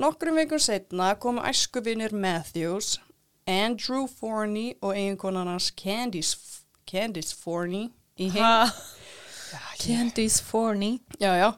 Nokkrum 0.00 0.36
vikum 0.38 0.58
setna 0.62 1.12
komu 1.22 1.42
æskuvinir 1.46 2.12
Matthews, 2.12 2.96
Andrew 3.46 4.06
Forney 4.10 4.72
og 4.82 4.94
eiginkonan 4.96 5.46
hans 5.52 5.70
Candice, 5.78 6.36
Candice 6.90 7.34
Forney 7.36 7.88
í, 8.18 8.28
heim, 8.34 8.70
Candice 9.78 10.42
Forney. 10.42 11.00
já, 11.20 11.34
já, 11.38 11.52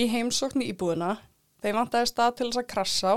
í 0.00 0.06
heimsókn 0.12 0.62
í 0.64 0.70
íbúðina. 0.72 1.16
Þeir 1.60 1.76
vantaði 1.76 2.08
stað 2.10 2.36
til 2.38 2.48
þess 2.50 2.62
að 2.62 2.68
krassa 2.72 3.12
á. 3.12 3.16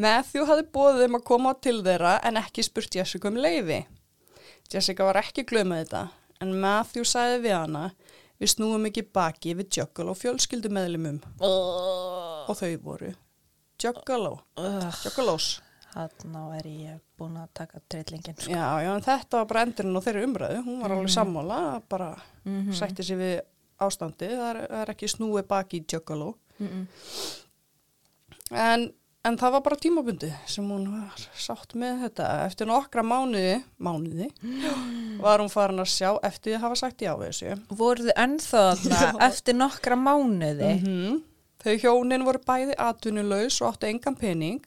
Matthew 0.00 0.46
hafði 0.48 0.64
bóðið 0.74 1.00
þeim 1.04 1.18
að 1.18 1.24
koma 1.32 1.52
til 1.66 1.80
þeirra 1.84 2.12
en 2.28 2.38
ekki 2.40 2.62
spurt 2.64 2.94
Jessica 2.94 3.28
um 3.28 3.40
leiði. 3.42 3.80
Jessica 4.70 5.04
var 5.08 5.18
ekki 5.20 5.44
glöð 5.50 5.66
með 5.72 5.80
þetta 5.84 6.02
en 6.44 6.52
Matthew 6.62 7.04
sagði 7.10 7.40
við 7.48 7.56
hana 7.58 7.82
við 8.40 8.52
snúum 8.54 8.86
ekki 8.88 9.02
baki 9.12 9.56
við 9.58 9.80
Juggalo 9.80 10.14
fjölskyldumeðlimum 10.16 11.18
Uh, 11.42 12.46
og 12.48 12.54
þau 12.56 12.70
voru 12.84 13.10
Juggalo, 13.82 14.36
uh, 14.60 14.86
Juggalos. 15.04 15.58
Þarna 15.90 16.42
er 16.60 16.66
ég 16.70 16.98
búin 17.18 17.34
að 17.40 17.48
taka 17.58 17.80
trillingin. 17.90 18.36
Sko. 18.38 18.52
Já, 18.52 18.66
já, 18.84 18.90
en 18.94 19.02
þetta 19.02 19.40
var 19.40 19.46
bara 19.50 19.62
endurinn 19.66 19.96
á 19.98 20.04
þeirri 20.04 20.24
umræðu. 20.28 20.58
Hún 20.68 20.82
var 20.84 20.92
alveg 20.94 21.10
sammála, 21.10 21.56
bara 21.90 22.10
Mhm. 22.46 22.70
sætti 22.78 23.02
sér 23.02 23.18
við 23.18 23.40
ástandi. 23.80 24.30
Það 24.30 24.48
er, 24.52 24.62
það 24.66 24.80
er 24.84 24.94
ekki 24.94 25.12
snúið 25.14 25.46
baki 25.50 25.80
í 25.80 25.84
Juggalo. 25.92 26.34
Mm 26.58 26.68
-mm. 26.68 26.86
En, 28.50 28.90
en 29.24 29.36
það 29.38 29.52
var 29.54 29.62
bara 29.62 29.76
tímabundi 29.76 30.30
sem 30.46 30.66
hún 30.66 30.88
var 30.90 31.26
sátt 31.38 31.74
með 31.78 32.04
þetta. 32.04 32.28
Eftir 32.46 32.66
nokkra 32.66 33.02
mánuði, 33.02 33.62
mánuði, 33.78 34.30
var 35.24 35.40
hún 35.40 35.52
farin 35.52 35.82
að 35.82 35.92
sjá 35.94 36.18
eftir 36.22 36.56
að 36.56 36.64
hafa 36.66 36.80
sagt 36.82 37.02
já 37.02 37.14
þessu. 37.20 37.56
Voru 37.70 38.08
þið 38.08 38.16
ennþá 38.16 38.64
þarna 38.82 39.28
eftir 39.28 39.54
nokkra 39.54 39.96
mánuði? 39.96 40.72
-hmm. 40.82 41.22
Þau 41.60 41.74
hjónin 41.76 42.24
voru 42.24 42.40
bæði 42.40 42.74
atvinnulaus 42.80 43.60
og 43.60 43.74
áttu 43.74 43.86
engan 43.86 44.16
pening. 44.16 44.62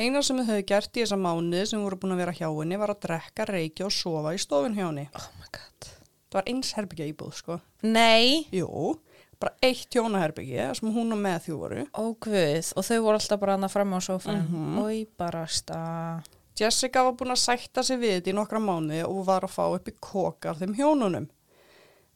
Eina 0.00 0.22
sem 0.24 0.38
þau 0.40 0.46
höfðu 0.48 0.64
gert 0.70 0.96
í 0.96 1.02
þessa 1.02 1.18
mánuði 1.20 1.66
sem 1.68 1.82
voru 1.84 1.98
búin 2.00 2.14
að 2.14 2.22
vera 2.22 2.32
hjá 2.32 2.46
henni 2.48 2.78
var 2.80 2.94
að 2.94 3.02
drekka, 3.04 3.44
reykja 3.50 3.86
og 3.90 3.92
sofa 3.92 4.32
í 4.32 4.40
stofun 4.40 4.78
hjá 4.78 4.86
henni. 4.86 5.04
Oh 5.12 5.28
my 5.36 5.50
god. 5.52 5.91
Það 6.32 6.38
var 6.38 6.46
eins 6.48 6.72
herbyggja 6.72 7.06
íbúð, 7.12 7.32
sko. 7.36 7.58
Nei, 7.84 8.46
Jú, 8.56 8.94
bara 9.42 9.52
eitt 9.62 9.90
hjónaherbyggi 9.92 10.68
sem 10.78 10.92
hún 10.94 11.12
og 11.12 11.18
Matthew 11.20 11.58
voru. 11.60 11.82
ó 11.92 12.04
guð. 12.16 12.72
Og 12.76 12.86
þau 12.88 13.00
voru 13.04 13.18
alltaf 13.18 13.40
bara 13.42 13.52
hana 13.58 13.68
fram 13.68 13.92
á 13.92 14.00
sófanum. 14.00 14.48
Mhm. 14.48 14.78
Ói, 14.80 15.06
barasta. 15.18 16.22
Jessica 16.58 17.02
var 17.04 17.12
búin 17.12 17.32
að 17.32 17.42
sætta 17.44 17.82
sig 17.84 17.98
við 17.98 18.16
þetta 18.22 18.30
í 18.32 18.34
nokkra 18.38 18.60
mánuði 18.60 19.04
og 19.08 19.24
var 19.26 19.42
að 19.42 19.50
fá 19.52 19.74
upp 19.74 19.88
í 19.88 19.94
koka 20.00 20.50
af 20.50 20.58
þeim 20.60 20.74
hjónunum. 20.76 21.28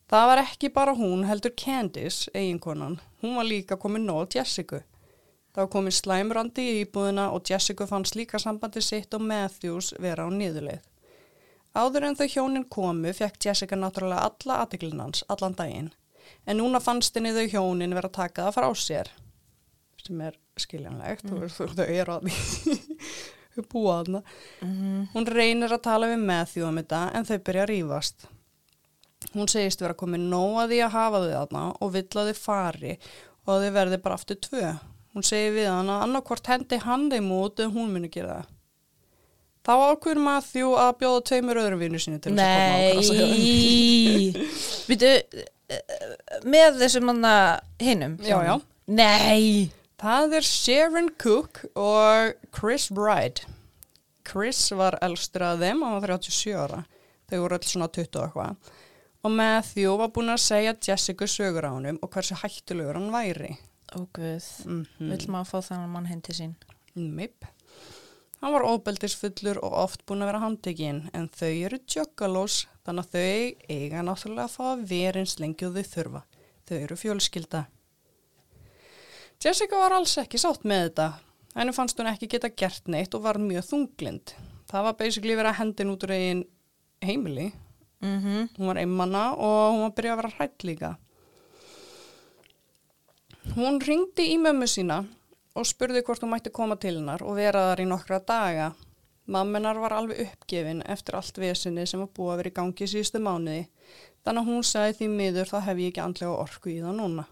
Það 0.08 0.26
var 0.30 0.38
ekki 0.44 0.68
bara 0.72 0.94
hún, 0.94 1.24
heldur 1.26 1.50
Candice, 1.56 2.30
eiginkonan. 2.34 3.00
Hún 3.22 3.34
var 3.36 3.44
líka 3.44 3.76
komin 3.76 4.06
nóg 4.06 4.28
Jessica. 4.34 4.82
Það 5.52 5.62
var 5.64 5.66
komin 5.72 5.90
slæmrandi 5.92 6.62
í 6.62 6.84
íbúðina 6.84 7.32
og 7.32 7.42
Jessica 7.48 7.86
fannst 7.86 8.14
líka 8.14 8.38
sambandi 8.38 8.80
sitt 8.82 9.12
og 9.14 9.20
Matthews 9.22 9.94
vera 9.98 10.24
á 10.24 10.30
niðurleið. 10.30 10.80
Áður 11.76 12.08
en 12.08 12.16
þau 12.16 12.26
hjónin 12.32 12.66
komu 12.72 13.12
fekk 13.12 13.36
Jessica 13.48 13.76
náttúrulega 13.76 14.30
alla 14.30 14.60
aðtiklinans, 14.64 15.24
allan 15.32 15.56
daginn. 15.58 15.90
En 16.48 16.56
núna 16.60 16.80
fannst 16.82 17.16
henni 17.18 17.34
þau 17.36 17.44
hjónin 17.52 17.94
vera 17.96 18.08
að 18.08 18.16
taka 18.16 18.46
það 18.46 18.56
frá 18.56 18.68
sér. 18.80 19.10
Sem 20.06 20.22
er 20.24 20.38
skiljanlegt, 20.56 21.26
mm. 21.26 21.50
þú, 21.52 21.68
þau 21.76 21.84
eru 21.84 22.16
að 22.16 22.30
því 23.56 23.66
búa 23.72 23.98
þarna. 24.00 24.22
Mm 24.64 25.04
Hún 25.12 25.28
reynir 25.28 25.72
að 25.76 25.84
tala 25.88 26.08
við 26.10 26.24
Matthew 26.24 26.66
um 26.68 26.80
þetta 26.80 27.02
en 27.12 27.28
þau 27.28 27.36
byrja 27.50 27.66
að 27.66 27.70
rífast. 27.72 28.26
Hún 29.34 29.48
segist 29.50 29.80
vera 29.82 29.96
komin 29.98 30.28
nóg 30.30 30.60
að 30.62 30.74
því 30.74 30.82
að 30.86 30.96
hafa 30.96 31.22
þau 31.22 31.30
þarna 31.34 31.64
og 31.80 31.94
vill 31.94 32.08
að 32.08 32.32
þau 32.32 32.40
fari 32.40 32.98
og 33.44 33.54
að 33.54 33.64
þau 33.66 33.72
verði 33.78 34.02
bara 34.04 34.18
aftur 34.20 34.40
tvö. 34.48 34.74
Hún 35.16 35.24
segir 35.24 35.56
við 35.56 35.70
hann 35.72 35.92
að 35.92 36.04
annarkvort 36.06 36.52
hendi 36.52 36.80
hann 36.84 37.10
þeim 37.12 37.32
út 37.32 37.60
en 37.60 37.72
hún 37.76 37.92
muni 37.92 38.12
gera 38.12 38.40
það. 38.40 38.55
Þá 39.66 39.72
ákveður 39.74 40.20
Matthew 40.22 40.74
að 40.78 40.92
bjóða 41.00 41.22
tveimur 41.30 41.58
öðrum 41.58 41.80
vinnu 41.82 41.98
sinni 42.02 42.20
til 42.22 42.36
þess 42.36 42.46
að 42.46 42.54
koma 42.54 42.76
á. 42.78 43.26
Nei. 43.26 44.46
Vitu, 44.86 45.10
með 46.54 46.78
þessum 46.84 47.08
manna 47.10 47.34
hinnum? 47.82 48.14
Já, 48.22 48.38
já. 48.46 48.54
Nei. 48.86 49.72
Það 49.98 50.36
er 50.38 50.46
Sharon 50.46 51.08
Cook 51.18 51.64
og 51.74 52.36
Chris 52.54 52.86
Bride. 52.94 53.46
Chris 54.26 54.60
var 54.76 54.98
elstur 55.02 55.44
að 55.46 55.64
þeim, 55.64 55.82
hann 55.86 55.98
var 56.02 56.14
37 56.18 56.54
ára. 56.54 56.82
Þau 57.26 57.38
voru 57.42 57.58
öll 57.58 57.66
svona 57.66 57.88
20 57.90 58.20
og 58.20 58.26
eitthvað. 58.28 58.74
Og 59.26 59.32
Matthew 59.34 59.96
var 59.98 60.12
búin 60.14 60.30
að 60.30 60.42
segja 60.44 60.76
Jessica 60.86 61.26
sögur 61.26 61.66
á 61.66 61.74
honum 61.74 61.98
og 62.04 62.12
hversu 62.14 62.36
hættulegur 62.38 63.00
hann 63.00 63.10
væri. 63.10 63.56
Ó 63.98 64.04
guð. 64.14 64.46
Mm 64.66 65.10
Vill 65.10 65.26
maður 65.32 65.50
fá 65.50 65.70
þannig 65.72 65.90
mann 65.90 66.06
heim 66.10 66.22
til 66.22 66.36
sín? 66.38 66.54
Mip. 66.94 67.46
Hann 68.46 68.54
var 68.54 68.62
óbeldisfullur 68.62 69.58
og 69.58 69.72
oft 69.74 70.04
búin 70.06 70.20
að 70.22 70.28
vera 70.30 70.38
handtekinn 70.44 71.00
en 71.18 71.24
þau 71.34 71.48
eru 71.50 71.80
tjöggalós 71.82 72.60
þannig 72.86 73.08
að 73.08 73.16
þau 73.16 73.72
eiga 73.74 74.04
náttúrulega 74.06 74.44
að 74.44 74.52
fá 74.52 74.66
að 74.68 75.40
lengi 75.42 75.66
og 75.66 75.72
þau 75.74 75.88
þurfa. 75.94 76.20
Þau 76.62 76.76
eru 76.76 76.98
fjölskylda. 77.00 77.62
Jessica 79.42 79.80
var 79.80 79.96
alls 79.96 80.14
ekki 80.22 80.38
sátt 80.38 80.62
með 80.62 80.84
þetta. 80.84 81.08
Henni 81.56 81.74
fannst 81.74 81.98
hún 81.98 82.12
ekki 82.12 82.28
geta 82.36 82.52
gert 82.54 82.86
neitt 82.86 83.18
og 83.18 83.24
var 83.26 83.42
mjög 83.42 83.66
þunglind. 83.66 84.36
Það 84.70 84.86
var 84.86 84.96
basically 85.02 85.34
verið 85.34 85.50
að 85.50 85.60
hendin 85.64 85.92
út 85.96 86.06
úr 86.06 86.14
eigin 86.14 86.46
heimili. 87.02 87.50
Mm 87.98 88.18
-hmm. 88.22 88.48
Hún 88.60 88.66
var 88.66 88.78
einmanna 88.78 89.34
og 89.34 89.72
hún 89.74 89.82
var 89.82 89.90
að 89.90 89.96
byrja 89.96 90.12
að 90.12 90.16
vera 90.22 90.34
hrætt 90.38 90.62
líka. 90.62 90.96
Hún 93.58 93.80
ringdi 93.80 94.30
í 94.30 94.38
mömmu 94.38 94.70
sína 94.70 95.02
og 95.56 95.66
spurði 95.68 96.02
hvort 96.04 96.24
hún 96.24 96.34
mætti 96.34 96.52
koma 96.54 96.76
til 96.80 96.98
hennar 96.98 97.24
og 97.24 97.38
vera 97.38 97.70
þar 97.70 97.82
í 97.82 97.88
nokkra 97.88 98.20
daga. 98.28 98.72
Mammenar 99.26 99.80
var 99.82 99.96
alveg 99.96 100.20
uppgefin 100.22 100.84
eftir 100.86 101.16
allt 101.18 101.38
vesinni 101.42 101.86
sem 101.88 102.02
var 102.02 102.12
búið 102.14 102.32
að 102.32 102.40
vera 102.42 102.52
í 102.52 102.56
gangi 102.58 102.90
síðustu 102.92 103.22
mánuði. 103.22 103.64
Þannig 104.26 104.42
að 104.42 104.50
hún 104.52 104.66
sagði 104.66 104.98
því 105.00 105.08
miður 105.14 105.50
þá 105.50 105.56
hef 105.66 105.80
ég 105.82 105.92
ekki 105.92 106.04
andlega 106.04 106.42
orku 106.44 106.70
í 106.70 106.80
það 106.82 107.00
núna. 107.00 107.24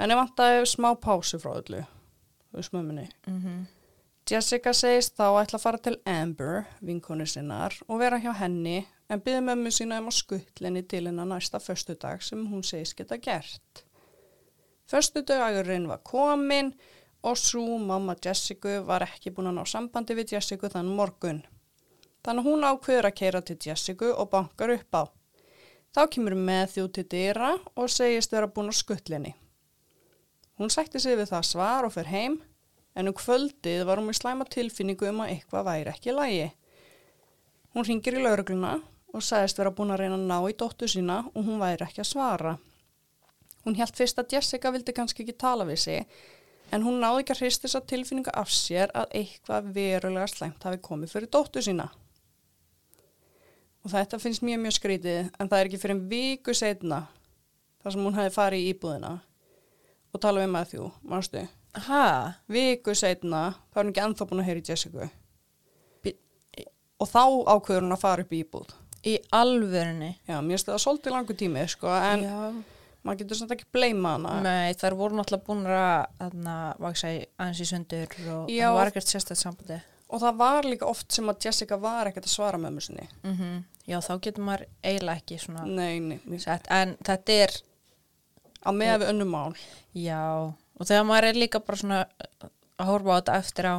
Henni 0.00 0.16
vantaði 0.16 0.64
smá 0.66 0.88
pásu 0.96 1.38
frá 1.42 1.52
öllu, 1.60 1.84
þú 2.48 2.58
veist 2.62 2.74
mömmunni. 2.74 3.06
Mm 3.28 3.68
Jessica 4.30 4.70
segist 4.76 5.16
þá 5.18 5.40
ætla 5.40 5.58
að 5.58 5.62
fara 5.64 5.78
til 5.82 5.96
Amber, 6.06 6.66
vinkonu 6.86 7.24
sinnar, 7.26 7.74
og 7.88 7.98
vera 7.98 8.20
hjá 8.22 8.30
henni 8.38 8.84
en 9.10 9.22
byggði 9.24 9.40
mömmu 9.42 9.72
sína 9.74 9.98
um 9.98 10.10
að 10.10 10.20
skuttlenni 10.20 10.84
til 10.86 11.08
hennar 11.08 11.26
næsta 11.26 11.58
föstudag 11.58 12.22
sem 12.22 12.44
hún 12.46 12.62
segist 12.62 12.94
geta 12.98 13.18
gert. 13.18 13.82
Föstudagurinn 14.86 15.88
var 15.90 16.04
komin 16.06 16.70
og 17.22 17.38
svo 17.38 17.78
mamma 17.78 18.16
Jessica 18.24 18.80
var 18.86 19.04
ekki 19.04 19.32
búin 19.34 19.50
að 19.50 19.58
ná 19.58 19.64
sambandi 19.68 20.16
við 20.16 20.36
Jessica 20.36 20.70
þann 20.72 20.92
morgun. 20.96 21.42
Þannig 22.24 22.46
hún 22.46 22.66
ákveður 22.68 23.08
að 23.08 23.16
keira 23.20 23.40
til 23.44 23.56
Jessica 23.64 24.12
og 24.14 24.30
bankar 24.32 24.72
upp 24.74 24.96
á. 24.96 25.02
Þá 25.90 26.02
kemur 26.14 26.36
þjú 26.70 26.86
til 26.94 27.06
dyra 27.10 27.54
og 27.74 27.90
segist 27.90 28.32
vera 28.32 28.46
búin 28.46 28.70
að 28.70 28.80
skuttlenni. 28.80 29.34
Hún 30.60 30.70
sætti 30.70 31.00
sig 31.00 31.16
við 31.16 31.30
það 31.32 31.44
svar 31.48 31.86
og 31.88 31.92
fer 31.92 32.06
heim, 32.12 32.40
en 32.94 33.08
um 33.08 33.14
kvöldið 33.16 33.84
var 33.88 33.98
hún 33.98 34.10
með 34.10 34.20
slæma 34.20 34.44
tilfinningu 34.44 35.08
um 35.08 35.22
að 35.24 35.30
eitthvað 35.34 35.64
væri 35.64 35.90
ekki 35.90 36.10
í 36.12 36.16
lagi. 36.16 36.48
Hún 37.74 37.86
ringir 37.86 38.18
í 38.18 38.22
laurugluna 38.22 38.74
og 39.14 39.24
sagðist 39.24 39.58
vera 39.58 39.72
búin 39.74 39.94
að 39.94 40.02
reyna 40.02 40.18
að 40.18 40.26
ná 40.28 40.36
í 40.50 40.56
dóttu 40.58 40.88
sína 40.90 41.22
og 41.32 41.46
hún 41.46 41.62
væri 41.62 41.86
ekki 41.86 42.04
að 42.04 42.10
svara. 42.10 42.58
Hún 43.64 43.76
held 43.76 43.96
fyrst 43.96 44.20
að 44.20 44.36
Jessica 44.36 44.72
vildi 44.74 44.94
kannski 44.96 45.24
ekki 45.24 45.36
tala 45.40 45.66
við 45.68 45.80
sig, 45.84 46.20
en 46.72 46.82
hún 46.86 47.00
náði 47.02 47.22
ekki 47.24 47.34
að 47.34 47.40
hrist 47.44 47.64
þessa 47.64 47.80
tilfinningu 47.90 48.32
af 48.34 48.50
sér 48.54 48.92
að 48.96 49.12
eitthvað 49.20 49.70
verulega 49.74 50.26
slæmt 50.30 50.62
hafi 50.66 50.78
komið 50.84 51.12
fyrir 51.14 51.30
dóttu 51.32 51.62
sína. 51.64 51.88
Og 53.84 53.92
þetta 53.94 54.18
finnst 54.20 54.42
mjög 54.44 54.60
mjög 54.66 54.74
skrítið, 54.76 55.30
en 55.40 55.48
það 55.48 55.60
er 55.62 55.68
ekki 55.70 55.80
fyrir 55.80 55.94
en 55.96 56.02
viku 56.10 56.52
setna, 56.56 56.98
þar 57.80 57.94
sem 57.94 58.04
hún 58.04 58.18
hefði 58.18 58.34
farið 58.34 58.64
í 58.66 58.72
íbúðina 58.74 59.12
og 60.10 60.20
talað 60.20 60.44
við 60.44 60.52
Matthew, 60.52 60.90
mannstu. 61.06 61.46
Ha? 61.86 62.02
Viku 62.50 62.92
setna, 62.98 63.40
þá 63.70 63.78
er 63.78 63.84
hún 63.86 63.92
ekki 63.94 64.02
ennþá 64.04 64.26
búin 64.28 64.42
að 64.42 64.48
heyra 64.50 64.60
í 64.60 64.66
Jessica. 64.68 65.08
Bí- 66.04 66.16
Og 67.00 67.08
þá 67.08 67.22
ákveður 67.54 67.86
hún 67.86 67.96
að 67.96 68.02
fara 68.02 68.22
upp 68.26 68.32
í 68.36 68.42
íbúð. 68.44 68.74
Í 69.06 69.14
alvörunni? 69.32 70.10
Já, 70.28 70.36
mér 70.44 70.58
finnst 70.58 70.68
það 70.68 70.82
svolítið 70.84 71.14
langu 71.16 71.36
tími, 71.40 71.62
sko, 71.72 71.88
en 71.88 72.22
Já. 72.26 72.52
Maður 73.04 73.18
getur 73.22 73.38
svona 73.40 73.56
ekki 73.56 73.68
bleima 73.72 74.14
hana. 74.16 74.34
Nei, 74.44 74.74
þær 74.80 74.96
voru 74.98 75.16
náttúrulega 75.18 75.46
búin 75.46 75.62
að 75.66 76.06
þarna, 76.20 76.56
vaksa 76.84 77.12
aðeins 77.40 77.60
í 77.64 77.68
sundur 77.70 78.14
og 78.36 78.50
Já. 78.52 78.66
það 78.68 78.76
var 78.78 78.90
ekkert 78.92 79.10
sérstætt 79.14 79.40
sambandi. 79.40 79.80
Og 80.10 80.20
það 80.24 80.36
var 80.40 80.66
líka 80.66 80.86
oft 80.90 81.12
sem 81.14 81.28
að 81.30 81.44
Jessica 81.46 81.76
var 81.78 82.08
ekkert 82.10 82.26
að 82.26 82.32
svara 82.34 82.58
mömmu 82.58 82.82
sinni. 82.82 83.06
Mm 83.24 83.60
Já, 83.90 83.98
þá 84.04 84.12
getur 84.22 84.44
maður 84.46 84.66
eiginlega 84.86 85.18
ekki 85.18 85.36
svona 85.42 85.64
Nei, 85.66 85.98
nei, 85.98 86.38
sett, 86.38 86.66
en 86.70 86.92
þetta 87.02 87.36
er, 87.46 87.54
Á 88.62 88.70
með 88.76 88.98
við 89.00 89.08
önnum 89.14 89.30
mál. 89.32 89.54
já, 89.96 90.20
og 90.78 90.86
þegar 90.86 91.06
maður 91.08 91.26
er 91.30 91.38
líka 91.40 91.60
bara 91.64 91.80
svona 91.80 92.00
að 92.78 92.86
horfa 92.90 93.10
á 93.10 93.18
þetta 93.20 93.38
eftir 93.40 93.66
á, 93.70 93.76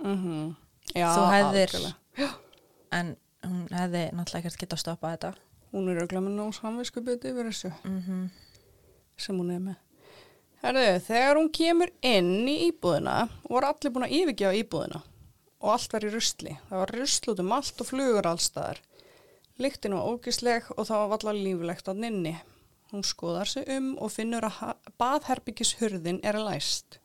Mm 0.00 0.54
Já, 0.94 1.06
Þú 1.12 1.24
hefðir- 1.34 1.74
algjörlega. 1.74 2.30
en 2.98 3.16
hún 3.44 3.66
hefði 3.70 4.04
náttúrulega 4.16 4.40
ekkert 4.46 4.60
getað 4.62 4.76
að 4.78 4.80
stoppa 4.84 5.10
þetta. 5.16 5.32
Hún 5.74 5.88
er 5.92 6.00
auðvitað 6.00 6.24
með 6.24 6.38
nóg 6.38 6.54
samviskubiti 6.56 7.30
yfir 7.34 7.50
þessu 7.50 7.72
Mm 7.84 8.30
sem 9.22 9.38
hún 9.38 9.54
er 9.54 9.62
með. 9.62 9.78
Herðu, 10.60 10.86
þegar 11.06 11.38
hún 11.38 11.48
kemur 11.56 11.92
inn 12.04 12.48
í 12.50 12.56
íbúðina, 12.66 13.16
voru 13.48 13.70
allir 13.70 13.94
búin 13.94 14.04
að 14.04 14.16
yfirgefa 14.18 14.58
íbúðina 14.58 15.00
og 15.60 15.74
allt 15.74 15.94
var 15.94 16.04
í 16.04 16.10
rusli. 16.12 16.54
Það 16.68 16.82
var 16.82 16.94
rusl 16.96 17.32
út 17.32 17.42
um 17.42 17.52
allt 17.56 17.82
og 17.82 17.88
flugur 17.88 18.28
allstaðar. 18.28 18.80
Lyktin 19.60 19.96
var 19.96 20.08
ógisleg 20.08 20.68
og 20.76 20.86
það 20.88 21.02
var 21.02 21.18
allar 21.18 21.36
líflegt 21.36 21.88
á 21.88 21.92
nynni. 21.92 22.34
Hún 22.90 23.04
skoðar 23.06 23.48
sig 23.48 23.68
um 23.70 23.92
og 24.00 24.12
finnur 24.12 24.46
að 24.48 24.76
baðherbyggishurðin 25.00 26.22
er 26.26 26.40
læst. 26.40 26.98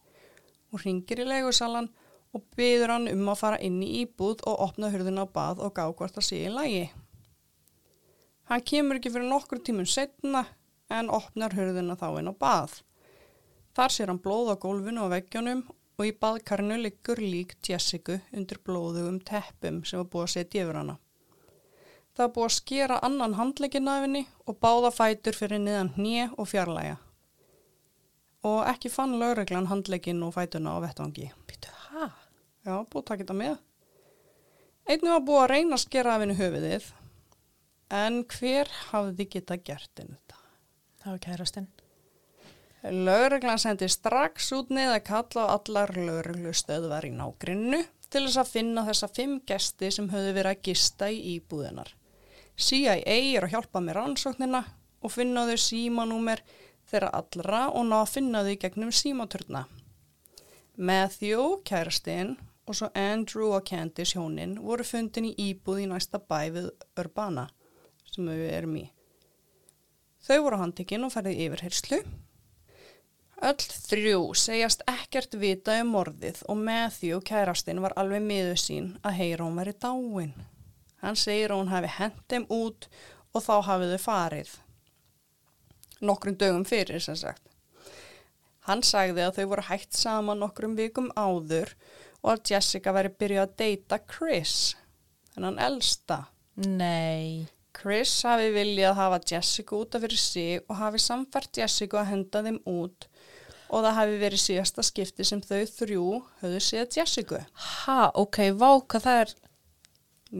Hún 0.71 0.83
ringir 0.83 1.21
í 1.21 1.27
leigusalan 1.27 1.91
og 2.35 2.43
byður 2.57 2.95
hann 2.95 3.09
um 3.11 3.31
að 3.31 3.41
fara 3.41 3.59
inn 3.63 3.81
í 3.83 3.91
íbúð 4.01 4.43
og 4.49 4.63
opna 4.67 4.91
hurðin 4.91 5.21
á 5.21 5.25
bað 5.27 5.61
og 5.63 5.75
gá 5.75 5.85
hvort 5.87 6.15
það 6.15 6.27
sé 6.29 6.41
í 6.43 6.51
lægi. 6.51 6.85
Hann 8.49 8.63
kemur 8.71 8.99
ekki 8.99 9.11
fyrir 9.13 9.29
nokkur 9.29 9.61
tímum 9.63 9.87
setna 9.89 10.45
en 10.91 11.09
opnar 11.13 11.55
hurðina 11.57 11.97
þá 11.99 12.07
inn 12.19 12.29
á 12.29 12.35
bað. 12.35 12.81
Þar 13.75 13.91
sér 13.91 14.11
hann 14.11 14.21
blóð 14.23 14.53
á 14.53 14.55
gólfinu 14.61 15.05
og 15.05 15.11
veggjónum 15.11 15.65
og 15.95 16.03
í 16.07 16.13
baðkarnu 16.19 16.77
liggur 16.81 17.19
lík 17.21 17.55
Jessica 17.65 18.19
undir 18.35 18.59
blóðugum 18.63 19.19
teppum 19.25 19.81
sem 19.87 19.99
var 20.01 20.11
búið 20.11 20.27
að 20.27 20.33
setja 20.35 20.65
yfir 20.65 20.79
hana. 20.79 20.97
Það 22.15 22.31
búið 22.35 22.47
að 22.47 22.55
skera 22.55 22.99
annan 23.03 23.35
handlegin 23.35 23.91
af 23.91 24.05
henni 24.05 24.23
og 24.47 24.59
báða 24.63 24.91
fætur 24.95 25.35
fyrir 25.35 25.59
niðan 25.59 25.91
hnje 25.97 26.29
og 26.37 26.47
fjarlæga. 26.47 26.97
Og 28.47 28.61
ekki 28.69 28.91
fann 28.93 29.17
lögreglan 29.19 29.67
handlegin 29.71 30.23
og 30.23 30.35
fætuna 30.37 30.77
á 30.77 30.83
vettvangi. 30.85 31.31
Býtu, 31.49 31.73
ha? 31.89 32.11
Já, 32.63 32.75
búið 32.87 33.01
að 33.01 33.07
taka 33.09 33.23
þetta 33.25 33.37
með. 33.41 33.57
Einnig 34.85 35.11
var 35.11 35.25
búið 35.27 35.41
að 35.41 35.51
reyna 35.51 35.75
að 35.75 35.83
skera 35.83 36.15
af 36.15 36.23
henni 36.23 36.37
höfuðið, 36.37 36.89
en 37.99 38.23
hver 38.29 38.73
hafði 38.91 39.25
geta 39.35 39.57
gert 39.57 39.91
henni 39.97 40.13
þetta? 40.13 40.44
Það 41.05 41.11
var 41.13 41.19
kærastinn. 41.21 41.65
Lögreglan 43.05 43.59
sendi 43.61 43.85
strax 43.93 44.47
út 44.57 44.71
neða 44.73 44.95
kalla 45.05 45.43
á 45.45 45.53
allar 45.53 45.91
lögreglustöðvar 45.93 47.05
í 47.05 47.11
nágrinnu 47.13 47.83
til 48.09 48.23
þess 48.23 48.39
að 48.41 48.49
finna 48.55 48.85
þessa 48.87 49.09
fimm 49.13 49.35
gesti 49.45 49.91
sem 49.93 50.07
höfðu 50.09 50.31
verið 50.33 50.49
að 50.55 50.63
gista 50.65 51.09
í 51.13 51.19
íbúðunar. 51.35 51.91
CIA 52.57 52.95
er 53.03 53.45
að 53.45 53.53
hjálpa 53.53 53.83
með 53.85 53.97
rannsóknina 53.99 54.63
og 55.05 55.13
finna 55.13 55.45
þau 55.45 55.61
símanúmer 55.61 56.41
þeirra 56.89 57.13
allra 57.19 57.61
og 57.69 57.85
ná 57.85 57.99
að 57.99 58.13
finna 58.15 58.41
þau 58.49 58.57
gegnum 58.65 58.95
símaturna. 59.03 59.63
Matthew, 60.75 61.61
kærastinn 61.69 62.33
og 62.65 62.81
svo 62.81 62.89
Andrew 62.97 63.53
og 63.53 63.69
Candice 63.69 64.17
hjónin 64.17 64.57
voru 64.57 64.89
fundin 64.89 65.29
í 65.29 65.37
íbúð 65.51 65.85
í 65.85 65.87
næsta 65.93 66.17
bæ 66.17 66.49
við 66.57 66.73
Urbana 66.97 67.45
sem 68.09 68.25
við 68.25 68.49
erum 68.57 68.77
í. 68.81 68.87
Þau 70.25 70.39
voru 70.47 70.61
handtekinn 70.61 71.05
og 71.05 71.13
ferðið 71.13 71.43
yfirherslu 71.45 72.01
Öll 73.43 73.59
þrjú 73.59 74.19
segjast 74.39 74.83
ekkert 74.87 75.35
vita 75.35 75.73
um 75.83 75.89
morðið 75.91 76.39
og 76.47 76.55
Matthew 76.55 77.19
kærastinn 77.27 77.81
var 77.83 77.93
alveg 77.99 78.23
miður 78.23 78.61
sín 78.61 78.93
að 79.03 79.17
heyra 79.19 79.43
hún 79.43 79.59
veri 79.59 79.73
dáin. 79.75 80.31
Hann 81.03 81.19
segir 81.19 81.51
hún 81.51 81.69
hafi 81.69 81.91
hent 81.97 82.21
þeim 82.31 82.45
út 82.47 82.87
og 83.35 83.43
þá 83.43 83.55
hafið 83.67 83.91
þau 83.95 84.03
farið. 84.05 84.53
Nokkrum 86.07 86.37
dögum 86.39 86.63
fyrir 86.65 87.03
sem 87.03 87.19
sagt. 87.19 87.43
Hann 88.65 88.81
sagði 88.87 89.27
að 89.27 89.41
þau 89.41 89.49
voru 89.51 89.67
hægt 89.67 89.93
saman 89.93 90.39
nokkrum 90.41 90.77
vikum 90.79 91.11
áður 91.19 91.75
og 92.23 92.31
að 92.37 92.53
Jessica 92.55 92.95
væri 92.95 93.11
byrjuð 93.19 93.43
að 93.43 93.57
deyta 93.59 93.99
Chris, 94.09 94.55
þennan 95.35 95.59
elsta. 95.67 96.23
Nei. 96.55 97.51
Chris 97.75 98.11
hafi 98.23 98.51
viljað 98.55 98.95
hafa 98.99 99.19
Jessica 99.31 99.75
út 99.77 99.97
af 99.97 100.05
fyrir 100.05 100.21
sig 100.21 100.61
og 100.69 100.77
hafi 100.79 101.01
samfært 101.03 101.59
Jessica 101.59 102.01
að 102.01 102.11
henda 102.13 102.43
þeim 102.45 102.61
út 102.71 103.07
og 103.65 103.81
það 103.81 103.97
hafi 103.97 104.19
verið 104.21 104.41
síðasta 104.43 104.85
skipti 104.85 105.25
sem 105.27 105.41
þau 105.43 105.63
þrjú 105.67 106.05
höfðu 106.41 106.61
séð 106.61 106.99
Jessica. 106.99 107.41
Ha, 107.85 108.11
ok, 108.13 108.39
vá, 108.55 108.69
hvað 108.85 109.07
það 109.07 109.21
er, 109.23 109.35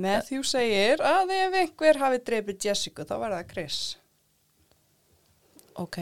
Matthew 0.05 0.43
segir 0.47 1.01
að 1.05 1.33
ef 1.35 1.59
einhver 1.61 1.99
hafi 2.01 2.21
dreipið 2.27 2.67
Jessica 2.69 3.05
þá 3.07 3.15
var 3.21 3.35
það 3.37 3.51
Chris. 3.53 3.79
ok, 5.75 5.97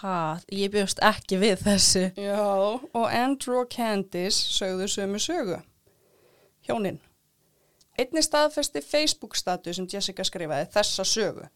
ha, 0.00 0.18
ég 0.50 0.72
bjóst 0.74 1.00
ekki 1.04 1.38
við 1.40 1.62
þessu. 1.66 2.04
Já, 2.18 2.42
og 2.42 3.06
Andrew 3.06 3.62
og 3.62 3.70
Candice 3.70 4.42
sögðu 4.56 4.88
sömu 4.90 5.20
sögu. 5.22 5.60
Hjónin. 6.66 6.98
Einni 7.98 8.22
staðfesti 8.22 8.82
Facebook-status 8.84 9.76
sem 9.78 9.86
Jessica 9.92 10.24
skrifaði 10.24 10.68
þessa 10.74 11.04
sögu. 11.08 11.46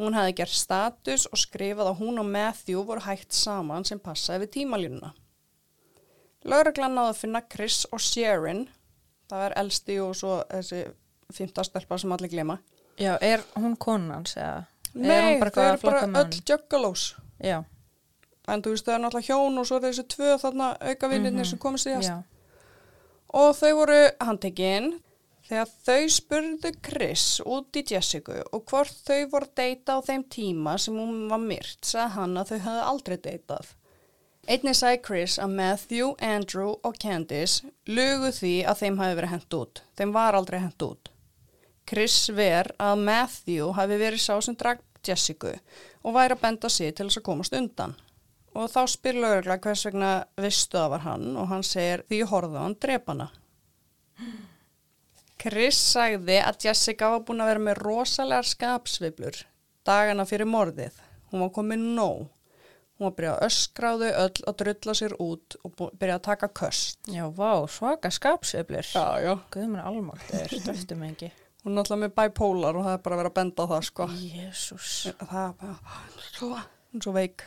Hún 0.00 0.14
hafi 0.16 0.32
gert 0.40 0.54
status 0.56 1.26
og 1.28 1.38
skrifað 1.38 1.90
að 1.92 1.98
hún 2.00 2.18
og 2.22 2.26
Matthew 2.26 2.82
voru 2.88 3.00
hægt 3.04 3.32
saman 3.36 3.84
sem 3.84 3.98
passaði 4.00 4.46
við 4.46 4.52
tímalínuna. 4.56 5.12
Lörglann 6.48 6.94
náði 6.96 7.12
að 7.12 7.18
finna 7.20 7.42
Chris 7.52 7.82
og 7.92 8.00
Sharon, 8.00 8.62
það 9.28 9.42
er 9.46 9.54
elsti 9.60 9.98
og 10.00 10.14
svo 10.16 10.38
þessi 10.48 10.80
fymta 11.36 11.64
stelpa 11.68 11.98
sem 12.00 12.12
allir 12.16 12.32
glema. 12.32 12.56
Já, 13.00 13.14
er 13.20 13.44
hún 13.60 13.76
konans 13.80 14.34
eða? 14.36 14.64
er 14.90 15.04
Nei, 15.04 15.18
hún 15.20 15.36
þau 15.36 15.44
eitthvað 15.44 15.66
að 15.66 15.74
eru 15.74 15.84
bara 15.84 16.24
öll 16.24 16.40
juggalós. 16.48 17.04
Já. 17.44 17.58
En 18.50 18.62
þú 18.64 18.72
veist, 18.72 18.88
þau 18.88 18.94
er 18.96 19.02
náttúrulega 19.04 19.28
hjón 19.28 19.60
og 19.60 19.68
svo 19.68 19.76
er 19.78 19.84
þessi 19.84 20.06
tvö 20.16 20.32
þarna 20.42 20.70
aukavinnirnir 20.80 21.44
Mhm. 21.44 21.50
sem 21.50 21.58
komið 21.58 21.84
síðast. 21.84 22.08
Já. 22.08 22.22
Og 23.34 23.54
þau 23.54 23.74
voru 23.78 24.00
handtekinn 24.20 24.88
þegar 25.50 25.70
þau 25.88 26.14
spurðu 26.14 26.70
Chris 26.86 27.26
út 27.42 27.76
í 27.76 27.82
Jessica 27.90 28.38
og 28.54 28.64
hvort 28.70 29.02
þau 29.06 29.26
voru 29.32 29.50
deyta 29.58 29.98
á 29.98 30.06
þeim 30.06 30.24
tíma 30.30 30.76
sem 30.78 30.94
hún 30.94 31.26
var 31.30 31.42
myrt, 31.42 31.80
sagði 31.82 32.16
hann 32.16 32.38
að 32.38 32.52
þau 32.52 32.58
hefði 32.66 32.88
aldrei 32.92 33.16
deytað. 33.24 33.72
Einnig 34.50 34.76
sagði 34.78 35.00
Chris 35.04 35.36
að 35.42 35.56
Matthew, 35.58 36.12
Andrew 36.22 36.76
og 36.86 36.98
Candice 37.02 37.72
lugu 37.90 38.30
því 38.34 38.54
að 38.70 38.84
þeim 38.84 39.00
hafi 39.02 39.16
verið 39.18 39.34
hent 39.34 39.56
út. 39.58 39.82
Þeim 39.98 40.14
var 40.14 40.38
aldrei 40.38 40.60
hent 40.62 40.86
út. 40.86 41.10
Chris 41.90 42.16
ver 42.30 42.70
að 42.78 43.02
Matthew 43.08 43.72
hafi 43.76 43.98
verið 44.00 44.22
sá 44.22 44.36
sem 44.42 44.56
drag 44.58 44.80
Jessica 45.06 45.56
og 46.04 46.14
væri 46.14 46.36
að 46.36 46.44
benda 46.44 46.70
sig 46.70 46.94
til 46.94 47.08
þess 47.08 47.20
að 47.20 47.26
komast 47.26 47.56
undan. 47.56 47.96
Og 48.54 48.70
þá 48.70 48.80
spyr 48.90 49.18
lögregla 49.18 49.58
hvers 49.62 49.84
vegna 49.86 50.12
vistu 50.40 50.78
það 50.78 50.94
var 50.94 51.04
hann 51.06 51.26
og 51.38 51.50
hann 51.50 51.66
segir 51.66 52.06
því 52.08 52.22
á 52.26 52.38
hann 52.62 52.78
drepana. 52.82 53.28
Chris 55.40 55.78
sagði 55.94 56.36
að 56.44 56.66
Jessica 56.66 57.14
var 57.14 57.24
búin 57.24 57.40
að 57.40 57.54
vera 57.54 57.64
með 57.70 57.80
rosalegar 57.80 58.48
skapsviblur 58.48 59.40
dagana 59.86 60.26
fyrir 60.28 60.48
morðið. 60.48 60.98
Hún 61.30 61.44
var 61.44 61.52
komin 61.54 61.86
nóg. 61.96 62.26
Hún 63.00 63.06
var 63.08 63.14
byrjað 63.16 63.36
að 63.38 63.46
öskra 63.46 63.90
á 63.90 63.94
þau 63.96 64.10
öll 64.10 64.42
og 64.50 64.56
drulla 64.60 64.94
sér 64.98 65.14
út 65.24 65.56
og 65.64 65.70
byrjað 65.78 66.18
að 66.18 66.26
taka 66.26 66.50
köst. 66.60 66.98
Já, 67.08 67.24
vá, 67.32 67.52
svaka 67.72 68.10
skapsöflur. 68.12 68.90
Já, 68.92 69.06
já. 69.24 69.32
Guðmur 69.54 69.86
almáttur, 69.88 70.52
stöftu 70.52 70.98
mig 71.00 71.14
ekki. 71.14 71.30
Hún 71.64 71.72
er 71.72 71.80
náttúrulega 71.80 72.02
með 72.04 72.14
bipolar 72.20 72.76
og 72.76 72.86
það 72.86 72.98
er 72.98 73.02
bara 73.06 73.16
að 73.16 73.22
vera 73.22 73.32
að 73.32 73.38
benda 73.40 73.64
á 73.64 73.70
það, 73.72 73.88
sko. 73.88 74.10
Jésús. 74.20 74.92
Það 75.16 75.42
er 75.46 75.56
bara, 75.64 75.98
er 76.20 76.44
hún 76.44 77.00
er 77.00 77.06
svo 77.06 77.16
veik. 77.16 77.46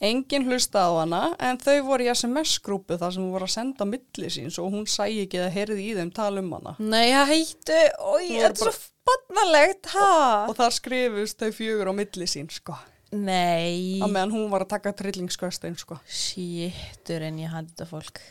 Engin 0.00 0.46
hlusta 0.48 0.86
á 0.88 0.90
hana 0.96 1.18
en 1.44 1.58
þau 1.60 1.74
voru 1.84 2.06
í 2.06 2.08
SMS-grúpu 2.14 2.96
þar 2.96 3.12
sem 3.12 3.20
hún 3.24 3.34
voru 3.34 3.44
að 3.44 3.52
senda 3.52 3.84
milli 3.84 4.30
síns 4.32 4.56
og 4.62 4.70
hún 4.72 4.86
sæi 4.88 5.26
ekki 5.26 5.42
að 5.44 5.50
heyrði 5.58 5.82
í 5.90 5.90
þeim 5.98 6.12
tala 6.16 6.40
um 6.40 6.54
hana. 6.56 6.72
Nei, 6.80 7.10
hættu, 7.12 7.76
oi, 8.00 8.30
Nú 8.30 8.38
er 8.40 8.54
þetta 8.54 8.70
er 8.70 8.78
svo 8.78 9.10
bannalegt, 9.10 9.90
ha? 9.92 10.08
Og 10.48 10.56
þar 10.56 10.72
skrifust 10.78 11.44
þau 11.44 11.50
fjögur 11.52 11.92
á 11.92 11.94
milli 12.00 12.28
sín, 12.32 12.48
sko. 12.54 12.78
Nei, 13.12 14.00
Á 14.00 14.06
meðan 14.08 14.32
hún 14.32 14.48
var 14.52 14.64
að 14.64 14.72
taka 14.72 14.94
trillingskvöstein, 14.96 15.76
sko. 15.76 15.98
Sýttur 16.08 17.26
en 17.26 17.40
ég 17.42 17.52
handa 17.52 17.84
fólk. 17.90 18.22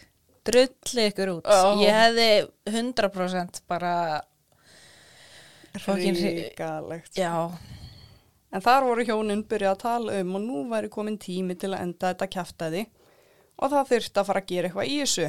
Drulli 0.50 1.06
ykkur 1.12 1.36
út. 1.36 1.46
Já. 1.46 1.76
Ég 1.84 1.98
hefði 2.00 2.30
100% 2.72 3.62
bara, 3.70 3.94
Ríkalegt. 5.86 7.14
já, 7.14 7.52
En 8.50 8.64
þar 8.66 8.88
voru 8.88 9.06
hjónin 9.06 9.44
byrjað 9.46 9.76
að 9.76 9.84
tala 9.84 10.16
um 10.24 10.36
og 10.40 10.46
nú 10.46 10.64
væri 10.72 10.90
komin 10.90 11.20
tími 11.22 11.56
til 11.60 11.74
að 11.74 11.84
enda 11.86 12.14
þetta 12.14 12.30
kjaftaði 12.36 12.86
og 13.60 13.74
það 13.74 13.90
þurfti 13.92 14.22
að 14.22 14.30
fara 14.30 14.42
að 14.42 14.52
gera 14.52 14.70
eitthvað 14.70 14.90
í 14.90 15.00
þessu. 15.04 15.28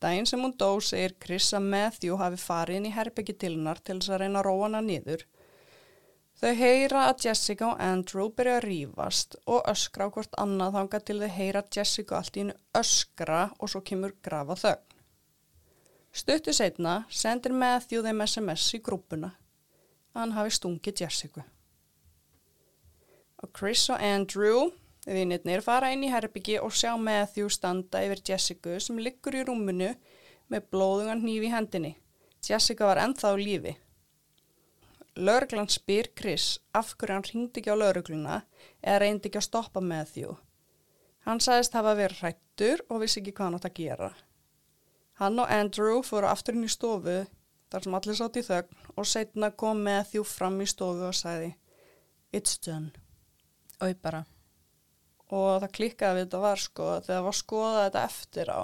Dæin 0.00 0.26
sem 0.26 0.40
hún 0.40 0.56
dó 0.56 0.70
segir 0.80 1.14
Chris 1.20 1.50
að 1.52 1.68
Matthew 1.74 2.16
hafi 2.16 2.40
farið 2.40 2.80
inn 2.80 2.88
í 2.88 2.94
herbyggi 2.94 3.36
til 3.36 3.52
þess 3.60 4.08
að 4.08 4.22
reyna 4.22 4.40
að 4.40 4.46
róa 4.48 4.64
hana 4.64 4.80
niður. 4.80 5.26
Þau 6.40 6.54
heyra 6.56 7.02
að 7.10 7.26
Jessica 7.26 7.66
og 7.68 7.82
Andrew 7.84 8.30
byrja 8.32 8.54
að 8.56 8.64
rífast 8.64 9.36
og 9.44 9.66
öskra 9.68 10.06
á 10.08 10.12
hvort 10.14 10.38
annað 10.40 10.78
þanga 10.78 11.00
til 11.04 11.18
þau 11.20 11.32
heyra 11.36 11.62
Jessica 11.76 12.16
allt 12.16 12.38
í 12.38 12.44
hennu 12.46 12.56
öskra 12.80 13.42
og 13.58 13.68
svo 13.68 13.82
kemur 13.84 14.14
grafa 14.24 14.56
þögn. 14.62 14.96
Stuttu 16.16 16.54
setna 16.56 16.94
sendir 17.12 17.52
Matthew 17.52 18.00
þeim 18.02 18.24
SMS 18.24 18.70
í 18.74 18.80
grúpuna 18.82 19.34
að 20.14 20.22
hann 20.22 20.38
hafi 20.38 20.56
stungið 20.56 21.04
Jessica. 21.04 21.44
Og 23.40 23.50
Chris 23.56 23.86
og 23.90 24.02
Andrew, 24.04 24.70
vinnirnir, 25.08 25.62
fara 25.64 25.90
inn 25.94 26.04
í 26.04 26.12
herbyggi 26.12 26.58
og 26.60 26.74
sjá 26.76 26.92
Matthew 27.00 27.48
standa 27.52 28.02
yfir 28.04 28.20
Jessica 28.32 28.76
sem 28.80 29.00
liggur 29.00 29.36
í 29.38 29.44
rúminu 29.48 29.94
með 30.52 30.66
blóðungan 30.74 31.22
hníf 31.24 31.46
í 31.46 31.52
hendinni. 31.54 31.94
Jessica 32.44 32.88
var 32.90 33.00
ennþá 33.00 33.32
lífi. 33.38 33.76
Lörglan 35.20 35.68
spyr 35.68 36.08
Chris 36.16 36.60
af 36.74 36.94
hverju 36.96 37.16
hann 37.16 37.26
ringdi 37.26 37.60
ekki 37.60 37.72
á 37.74 37.80
lörgluna 37.80 38.36
eða 38.80 39.00
reyndi 39.02 39.28
ekki 39.28 39.40
að 39.40 39.48
stoppa 39.48 39.82
Matthew. 39.84 40.36
Hann 41.26 41.42
sagðist 41.44 41.74
hafa 41.76 41.96
verið 41.98 42.22
hrættur 42.22 42.84
og 42.88 43.02
vissi 43.02 43.20
ekki 43.20 43.34
hvað 43.34 43.48
hann 43.48 43.58
átt 43.58 43.68
að 43.68 43.76
gera. 43.80 44.10
Hann 45.20 45.42
og 45.42 45.52
Andrew 45.52 46.00
fóru 46.06 46.30
aftur 46.30 46.56
inn 46.56 46.64
í 46.64 46.72
stofu 46.72 47.18
þar 47.70 47.84
sem 47.84 47.98
allir 47.98 48.18
sátt 48.20 48.40
í 48.40 48.46
þögn 48.46 48.96
og 48.96 49.10
setna 49.10 49.52
kom 49.52 49.84
Matthew 49.84 50.24
fram 50.24 50.60
í 50.64 50.70
stofu 50.70 51.10
og 51.10 51.16
sagði 51.18 51.52
It's 52.32 52.56
done. 52.62 52.94
Oi 53.82 53.94
bara. 53.94 54.24
Og 55.30 55.60
það 55.62 55.72
klikkaði 55.76 56.16
við 56.18 56.24
þetta 56.26 56.40
var 56.42 56.58
sko 56.58 56.86
þegar 57.06 57.22
var 57.28 57.36
skoðað 57.38 57.84
þetta 57.86 58.04
eftir 58.04 58.50
á. 58.50 58.62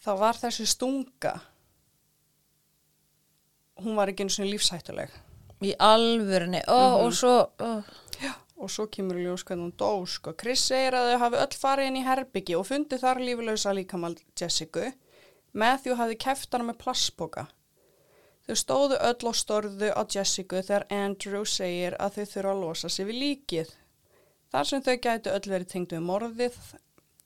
þá 0.00 0.10
var 0.18 0.34
þessi 0.40 0.64
stunga 0.66 1.34
hún 3.84 3.96
var 3.98 4.08
ekki 4.12 4.24
eins 4.26 4.38
og 4.40 4.48
lífshættuleg 4.50 5.10
Í 5.60 5.74
alvörunni, 5.76 6.62
ó, 6.72 6.78
Mhm. 6.96 7.04
og 7.04 7.12
svo, 7.12 7.50
ó, 7.60 7.84
og 8.56 8.70
svo 8.70 8.86
kemur 8.88 9.16
ljós 9.20 9.44
hvernig 9.44 9.66
hún 9.68 9.76
dó 9.76 10.06
sko. 10.08 10.32
Chris 10.32 10.60
segir 10.70 10.94
að 10.96 11.10
þau 11.12 11.18
hafi 11.18 11.36
öll 11.36 11.58
farið 11.60 11.86
inn 11.86 11.96
í 12.00 12.04
herbyggi 12.06 12.56
og 12.56 12.64
fundið 12.66 13.00
þar 13.00 13.20
líflösa 13.20 13.74
líkamal 13.76 14.16
Jessica 14.40 14.92
Matthew 15.52 15.94
hafi 15.96 16.16
keft 16.16 16.50
hana 16.52 16.64
með 16.72 16.78
plastboka 16.78 17.46
þau 18.46 18.56
stóðu 18.58 19.00
öll 19.10 19.30
og 19.30 19.36
storðu 19.38 19.90
á 19.92 20.02
Jessica 20.04 20.62
þegar 20.62 20.86
Andrew 20.90 21.44
segir 21.44 21.96
að 22.00 22.20
þau 22.20 22.30
þurfa 22.34 22.54
að 22.54 22.62
losa 22.64 22.92
sig 22.92 23.08
við 23.08 23.20
líkið. 23.24 23.74
Þar 24.50 24.70
sem 24.70 24.86
þau 24.86 24.96
gætu 24.96 25.34
öll 25.34 25.50
verið 25.52 25.68
tengd 25.74 25.92
við 25.94 26.06
morðið 26.06 26.62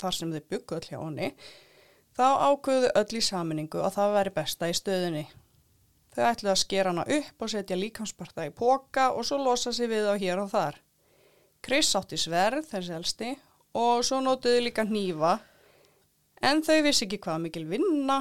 þar 0.00 0.18
sem 0.18 0.35
þau 0.35 0.42
byggu 0.50 0.77
öll 0.79 0.88
hjá 0.88 0.98
henni 0.98 1.31
þá 2.14 2.27
ákvöðu 2.50 2.90
öll 2.94 3.18
í 3.18 3.22
saminningu 3.24 3.81
að 3.83 3.96
það 3.96 4.14
væri 4.18 4.33
besta 4.37 4.70
í 4.70 4.77
stöðunni. 4.77 5.24
Þau 6.14 6.24
ætluðu 6.29 6.53
að 6.53 6.61
skera 6.61 6.92
hana 6.92 7.07
upp 7.16 7.42
og 7.42 7.50
setja 7.50 7.79
líkamsparta 7.79 8.46
í 8.46 8.53
póka 8.55 9.09
og 9.14 9.27
svo 9.27 9.40
losa 9.42 9.72
sig 9.74 9.90
við 9.90 10.07
á 10.07 10.14
hér 10.14 10.44
og 10.44 10.53
þar. 10.53 10.79
Chris 11.64 11.90
átti 11.98 12.18
sverð, 12.20 12.68
þessi 12.70 12.94
elsti, 12.94 13.31
og 13.74 14.05
svo 14.07 14.20
nótuðu 14.22 14.61
líka 14.66 14.85
hnífa, 14.87 15.38
en 16.44 16.61
þau 16.62 16.83
vissi 16.87 17.07
ekki 17.09 17.18
hvað 17.24 17.40
mikil 17.46 17.64
vinna 17.66 18.20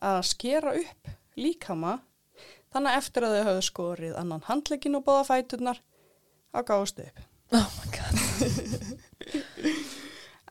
að 0.00 0.22
skera 0.30 0.72
upp 0.78 1.12
líkama, 1.38 1.98
þannig 2.74 2.98
eftir 2.98 3.26
að 3.26 3.36
þau 3.36 3.46
höfðu 3.48 3.64
skorið 3.68 4.18
annan 4.20 4.44
handlegin 4.48 4.98
og 4.98 5.04
bóða 5.06 5.24
fæturnar, 5.30 5.82
að 6.52 6.68
gáðust 6.70 7.02
upp. 7.06 7.26
oh 7.52 7.68
my 7.78 7.86
god. 7.96 8.14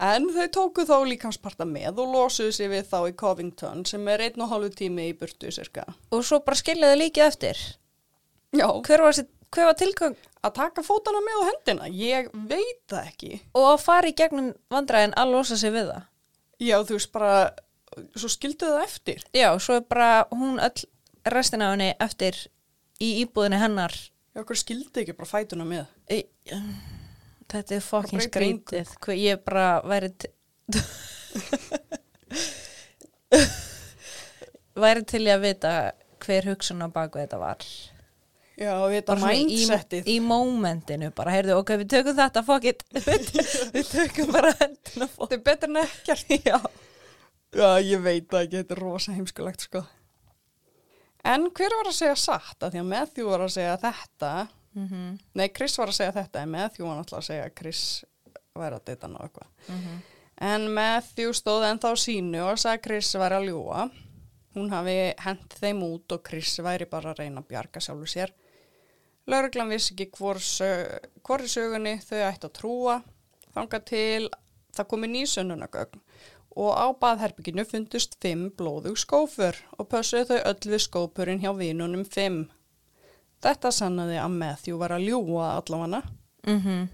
En 0.02 0.24
þau 0.34 0.48
tóku 0.50 0.82
þá 0.90 0.96
líkamsparta 1.06 1.66
með 1.70 2.00
og 2.02 2.16
losuðu 2.16 2.54
sig 2.56 2.72
við 2.72 2.88
þá 2.90 2.98
í 3.06 3.14
Covington 3.20 3.84
sem 3.86 4.08
er 4.10 4.24
einn 4.26 4.42
og 4.42 4.50
hálfu 4.50 4.72
tími 4.80 5.12
í 5.12 5.14
burtu 5.14 5.52
cirka. 5.54 5.84
Og 6.10 6.24
svo 6.26 6.40
bara 6.42 6.58
skiljaði 6.58 6.98
líkið 7.04 7.26
eftir. 7.28 7.60
Já, 8.58 8.66
Hver 8.88 9.04
var, 9.06 9.20
var 9.62 9.78
tilgang? 9.78 10.18
að 10.42 10.56
taka 10.58 10.82
fótana 10.82 11.22
með 11.22 11.38
á 11.38 11.44
hendina, 11.52 11.90
ég 11.94 12.32
veit 12.50 12.82
það 12.90 13.10
ekki. 13.12 13.36
Og 13.54 13.68
að 13.76 13.84
fara 13.84 14.10
í 14.10 14.16
gegnum 14.18 14.48
vandræðin 14.74 15.14
að 15.22 15.34
losa 15.36 15.58
sig 15.60 15.74
við 15.76 15.92
það. 15.92 16.08
Já, 16.62 16.76
þú 16.82 16.98
veist 16.98 17.12
bara, 17.14 17.36
svo 18.16 18.30
skildu 18.32 18.66
það 18.72 18.84
eftir. 18.86 19.24
Já, 19.36 19.50
svo 19.60 19.76
er 19.80 19.86
bara 19.90 20.12
hún 20.32 20.60
öll 20.64 20.86
restina 21.32 21.68
af 21.70 21.74
henni 21.76 21.90
eftir 22.02 22.38
í 23.02 23.12
íbúðinni 23.26 23.60
hennar. 23.62 23.94
Já, 24.32 24.42
okkur 24.46 24.58
skildu 24.62 25.02
ekki 25.04 25.16
bara 25.18 25.30
fætuna 25.32 25.66
með. 25.68 25.86
Í, 26.12 26.22
þetta 27.52 27.76
er 27.78 27.84
Bara 27.92 28.08
engu. 28.14 28.28
skrítið. 28.30 28.88
Hver, 29.04 29.18
ég 29.20 29.44
bara 29.46 29.68
væri... 29.84 30.10
t- 30.16 30.32
væri 34.82 35.04
til 35.08 35.26
í 35.28 35.32
að 35.34 35.44
vita 35.46 35.72
hver 36.22 36.46
hugsun 36.52 36.84
á 36.86 36.88
baku 36.94 37.20
þetta 37.22 37.40
var. 37.42 37.64
Já, 38.62 38.76
og 38.78 38.92
þetta 38.94 39.16
Bara 39.16 39.22
svona 39.24 39.38
í, 39.40 39.46
mindsetið. 39.48 40.08
í 40.12 40.16
mómentinu 40.22 41.08
bara, 41.18 41.32
heyrðu, 41.34 41.56
ok, 41.64 41.72
við 41.82 41.88
tökum 41.96 42.18
þetta, 42.20 42.44
fuck 42.46 42.68
it 42.70 42.84
við 43.74 43.88
tökum 43.90 44.28
bara 44.36 44.52
hendina 44.60 45.08
Þetta 45.10 45.38
er 45.38 45.42
betur 45.48 45.72
en 45.72 45.80
ekkert. 45.82 46.34
já, 46.52 46.58
Já, 47.52 47.82
ég 47.84 48.00
veit 48.00 48.30
það 48.32 48.46
ekki, 48.46 48.60
þetta 48.62 48.76
er 48.78 48.80
rosa 48.80 49.16
heimskulegt, 49.16 49.66
sko. 49.68 49.82
En 51.28 51.50
hver 51.52 51.74
var 51.78 51.90
að 51.90 51.98
segja 51.98 52.18
satt? 52.18 52.58
Að 52.64 52.74
því 52.74 52.80
að 52.82 52.92
Matthew 52.94 53.28
var 53.28 53.44
að 53.44 53.54
segja 53.58 53.74
þetta. 53.82 54.32
mm 54.74 55.18
Nei, 55.36 55.50
Chris 55.50 55.78
var 55.78 55.92
að 55.92 55.98
segja 56.00 56.16
þetta, 56.16 56.42
en 56.42 56.54
Matthew 56.56 56.88
var 56.88 56.98
náttúrulega 56.98 57.22
að 57.22 57.28
segja 57.28 57.50
að 57.50 57.56
Chris 57.60 57.84
væri 58.56 58.76
að 58.76 58.86
deyta 58.88 59.08
hann 59.08 59.18
á 59.20 59.24
eitthvað. 59.26 59.50
En 60.42 60.70
Matthew 60.74 61.34
stóð 61.38 61.68
ennþá 61.68 61.92
sínu 62.00 62.40
og 62.48 62.58
sagði 62.58 62.80
að 62.80 62.86
Chris 62.88 63.12
væri 63.22 63.38
að 63.38 63.50
ljúa. 63.52 63.90
Hún 64.56 64.72
hafi 64.72 64.96
hent 65.24 65.54
þeim 65.60 65.84
út 65.86 66.16
og 66.16 66.24
Chris 66.28 66.58
væri 66.64 66.88
bara 66.90 67.12
að 67.12 67.22
reyna 67.22 67.44
að 67.44 67.52
bjarga 67.52 67.84
sjálfur 67.84 68.10
sér. 68.10 68.34
Lörglan 69.30 69.70
vissi 69.70 69.94
ekki 69.94 70.10
hvor, 70.18 70.40
sög, 70.40 71.12
sögunni 71.48 72.00
þau 72.02 72.24
ætti 72.26 72.48
að 72.50 72.56
trúa. 72.58 72.98
Þanga 73.54 73.80
til 73.86 74.30
það 74.72 74.88
komi 74.88 75.12
nýsönnunagögn 75.12 76.02
og 76.56 76.72
á 76.76 76.88
baðherbygginu 77.00 77.64
fundust 77.66 78.18
fimm 78.22 78.50
blóðug 78.60 78.98
skófur 79.00 79.56
og 79.80 79.88
pössuðu 79.92 80.26
þau 80.34 80.42
öll 80.52 80.72
við 80.74 80.84
skópurinn 80.86 81.40
hjá 81.44 81.52
vinunum 81.58 82.04
fimm. 82.06 82.50
Þetta 83.42 83.72
sannaði 83.74 84.18
að 84.22 84.36
Matthew 84.38 84.78
var 84.78 84.92
að 84.98 85.08
ljúa 85.08 85.46
allavega 85.58 86.04
Mhm. 86.48 86.90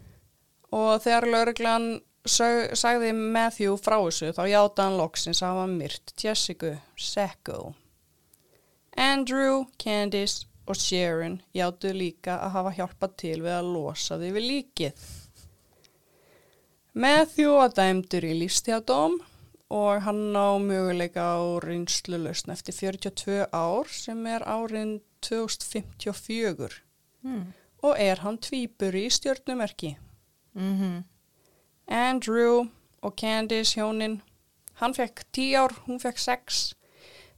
og 0.71 1.01
þegar 1.01 1.25
lauruglan 1.31 2.01
sagði 2.27 3.13
Matthew 3.15 3.77
frá 3.77 3.97
þessu 4.03 4.33
þá 4.35 4.43
játa 4.51 4.83
hann 4.83 4.97
loksins 4.97 5.41
að 5.41 5.53
hafa 5.55 5.67
myrt 5.67 6.13
Jessica 6.23 6.81
Secco. 6.97 7.73
Andrew, 8.97 9.65
Candice 9.77 10.45
og 10.67 10.75
Sharon 10.75 11.41
játu 11.55 11.93
líka 11.93 12.39
að 12.43 12.51
hafa 12.51 12.71
hjálpað 12.75 13.15
til 13.17 13.41
við 13.41 13.53
að 13.59 13.73
losa 13.73 14.17
því 14.17 14.31
við 14.35 14.47
líkið. 14.51 14.93
Matthew 16.97 17.51
var 17.55 17.69
dæmdur 17.77 18.25
í 18.25 18.33
lífstjádóm 18.41 19.19
og 19.69 20.01
hann 20.01 20.33
á 20.35 20.55
möguleika 20.59 21.23
á 21.35 21.59
reynslu 21.63 22.17
lausn 22.17 22.51
eftir 22.53 22.73
42 22.73 23.45
ár 23.51 23.87
sem 23.91 24.25
er 24.27 24.41
árin 24.47 25.01
2054 25.21 26.81
Mm. 27.23 27.53
og 27.83 27.95
er 27.99 28.15
hann 28.21 28.37
tvíbur 28.37 28.93
í 28.95 29.07
stjörnumerki. 29.11 29.97
Mhm. 30.55 31.03
Andrew 31.87 32.67
og 33.01 33.15
Candice 33.15 33.75
hjónin, 33.79 34.21
hann 34.75 34.93
fekk 34.93 35.23
10 35.33 35.55
ár, 35.55 35.73
hún 35.87 35.99
fekk 35.99 36.17
6. 36.19 36.73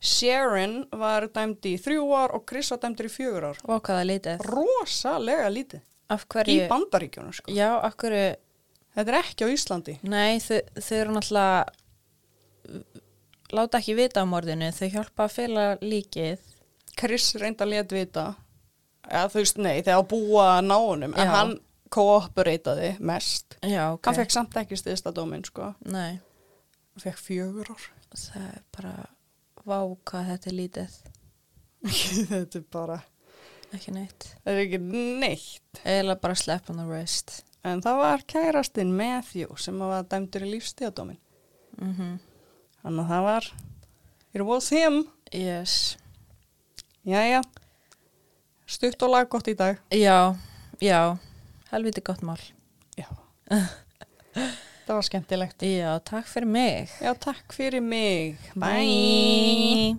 Sharon 0.01 0.85
var 0.91 1.27
dæmdi 1.27 1.75
í 1.77 1.81
3 1.83 1.97
ár 2.15 2.33
og 2.35 2.45
Chris 2.49 2.69
var 2.71 2.77
dæmdur 2.79 3.05
í 3.05 3.09
4 3.11 3.41
ár. 3.49 3.57
og 3.63 3.81
hvaða 3.83 4.05
litið 4.05 4.45
Rosalega 4.45 5.49
lítið. 5.49 5.81
af 6.09 6.25
Í 6.25 6.27
hverju, 6.27 6.67
bandaríkjunum 6.69 7.33
sko. 7.33 7.51
já, 7.51 7.79
af 7.83 7.95
hverju 7.97 8.35
Þetta 8.95 9.07
er 9.13 9.23
ekki 9.23 9.45
á 9.45 9.49
Íslandi. 9.53 9.99
nei, 10.03 10.39
þau, 10.39 10.59
þau 10.75 10.95
eru 10.97 11.11
náttúrulega 11.11 11.65
láta 13.55 13.79
ekki 13.81 13.95
vita 13.97 14.21
á 14.21 14.25
morðinu 14.29 14.69
þau 14.75 14.89
hjálpa 14.93 15.25
að 15.25 15.33
fela 15.35 15.65
líkið 15.81 16.43
Chris 16.99 17.31
reynda 17.39 17.63
að 17.65 17.71
let 17.73 17.93
vita. 17.95 18.23
Eða 19.09 19.29
þú 19.31 19.39
veist, 19.41 19.57
nei, 19.63 19.77
þegar 19.81 20.01
að 20.03 20.07
búa 20.11 20.47
að 20.57 20.65
ná 20.67 20.75
honum. 20.77 21.13
En 21.15 21.29
Já. 21.29 21.31
hann 21.33 21.53
kooperataði 21.89 22.89
mest. 22.99 23.55
Já, 23.65 23.85
ok. 23.95 24.05
Hann 24.09 24.17
fekk 24.19 24.33
samt 24.35 24.57
ekki 24.61 24.77
stiðsta 24.77 25.13
dómin, 25.15 25.45
sko. 25.47 25.71
Nei, 25.89 26.19
Hann 26.93 27.03
fekk 27.05 27.21
fjögur 27.23 27.71
ár. 27.71 27.85
það 28.11 28.43
er 28.49 28.61
bara, 28.75 28.93
vá 29.65 29.79
hvað 30.11 30.29
þetta 30.33 30.49
er 30.51 30.57
lítið. 30.59 30.97
Þetta 32.33 32.59
er 32.59 32.63
bara, 32.75 32.99
Ekki 33.71 33.91
neitt. 33.95 34.25
það 34.43 34.51
er 34.57 34.61
ekki 34.65 34.79
neitt. 35.23 35.81
Eða 35.87 36.15
bara 36.19 36.35
slap 36.35 36.69
on 36.73 36.81
the 36.81 36.85
wrist. 36.89 37.37
En 37.63 37.81
það 37.85 37.99
var 38.03 38.23
kærastinn 38.27 38.91
Matthew 38.97 39.55
sem 39.61 39.77
var 39.79 40.03
dæmdur 40.11 40.43
í 40.47 40.51
lífstíðadómin. 40.57 41.19
Mm 41.79 42.19
Þannig 42.83 43.03
að 43.03 43.09
það 43.13 43.25
var, 43.27 43.49
it 44.33 44.43
was 44.47 44.69
him. 44.73 45.01
Yes. 45.35 45.73
Jæja, 47.07 47.41
stutt 48.69 49.05
og 49.05 49.13
lag 49.15 49.29
gott 49.31 49.49
í 49.51 49.55
dag. 49.57 49.79
Já, 49.93 50.35
já, 50.83 51.17
helviti 51.71 52.03
gott 52.05 52.21
mál. 52.25 52.39
Já. 52.99 53.07
það 54.85 54.93
var 54.93 55.07
skemmtilegt. 55.07 55.65
Já, 55.65 55.95
takk 56.05 56.29
fyrir 56.29 56.49
mig. 56.49 56.93
Já, 57.01 57.13
takk 57.17 57.55
fyrir 57.55 57.83
mig. 57.83 58.37
Bye. 58.55 59.97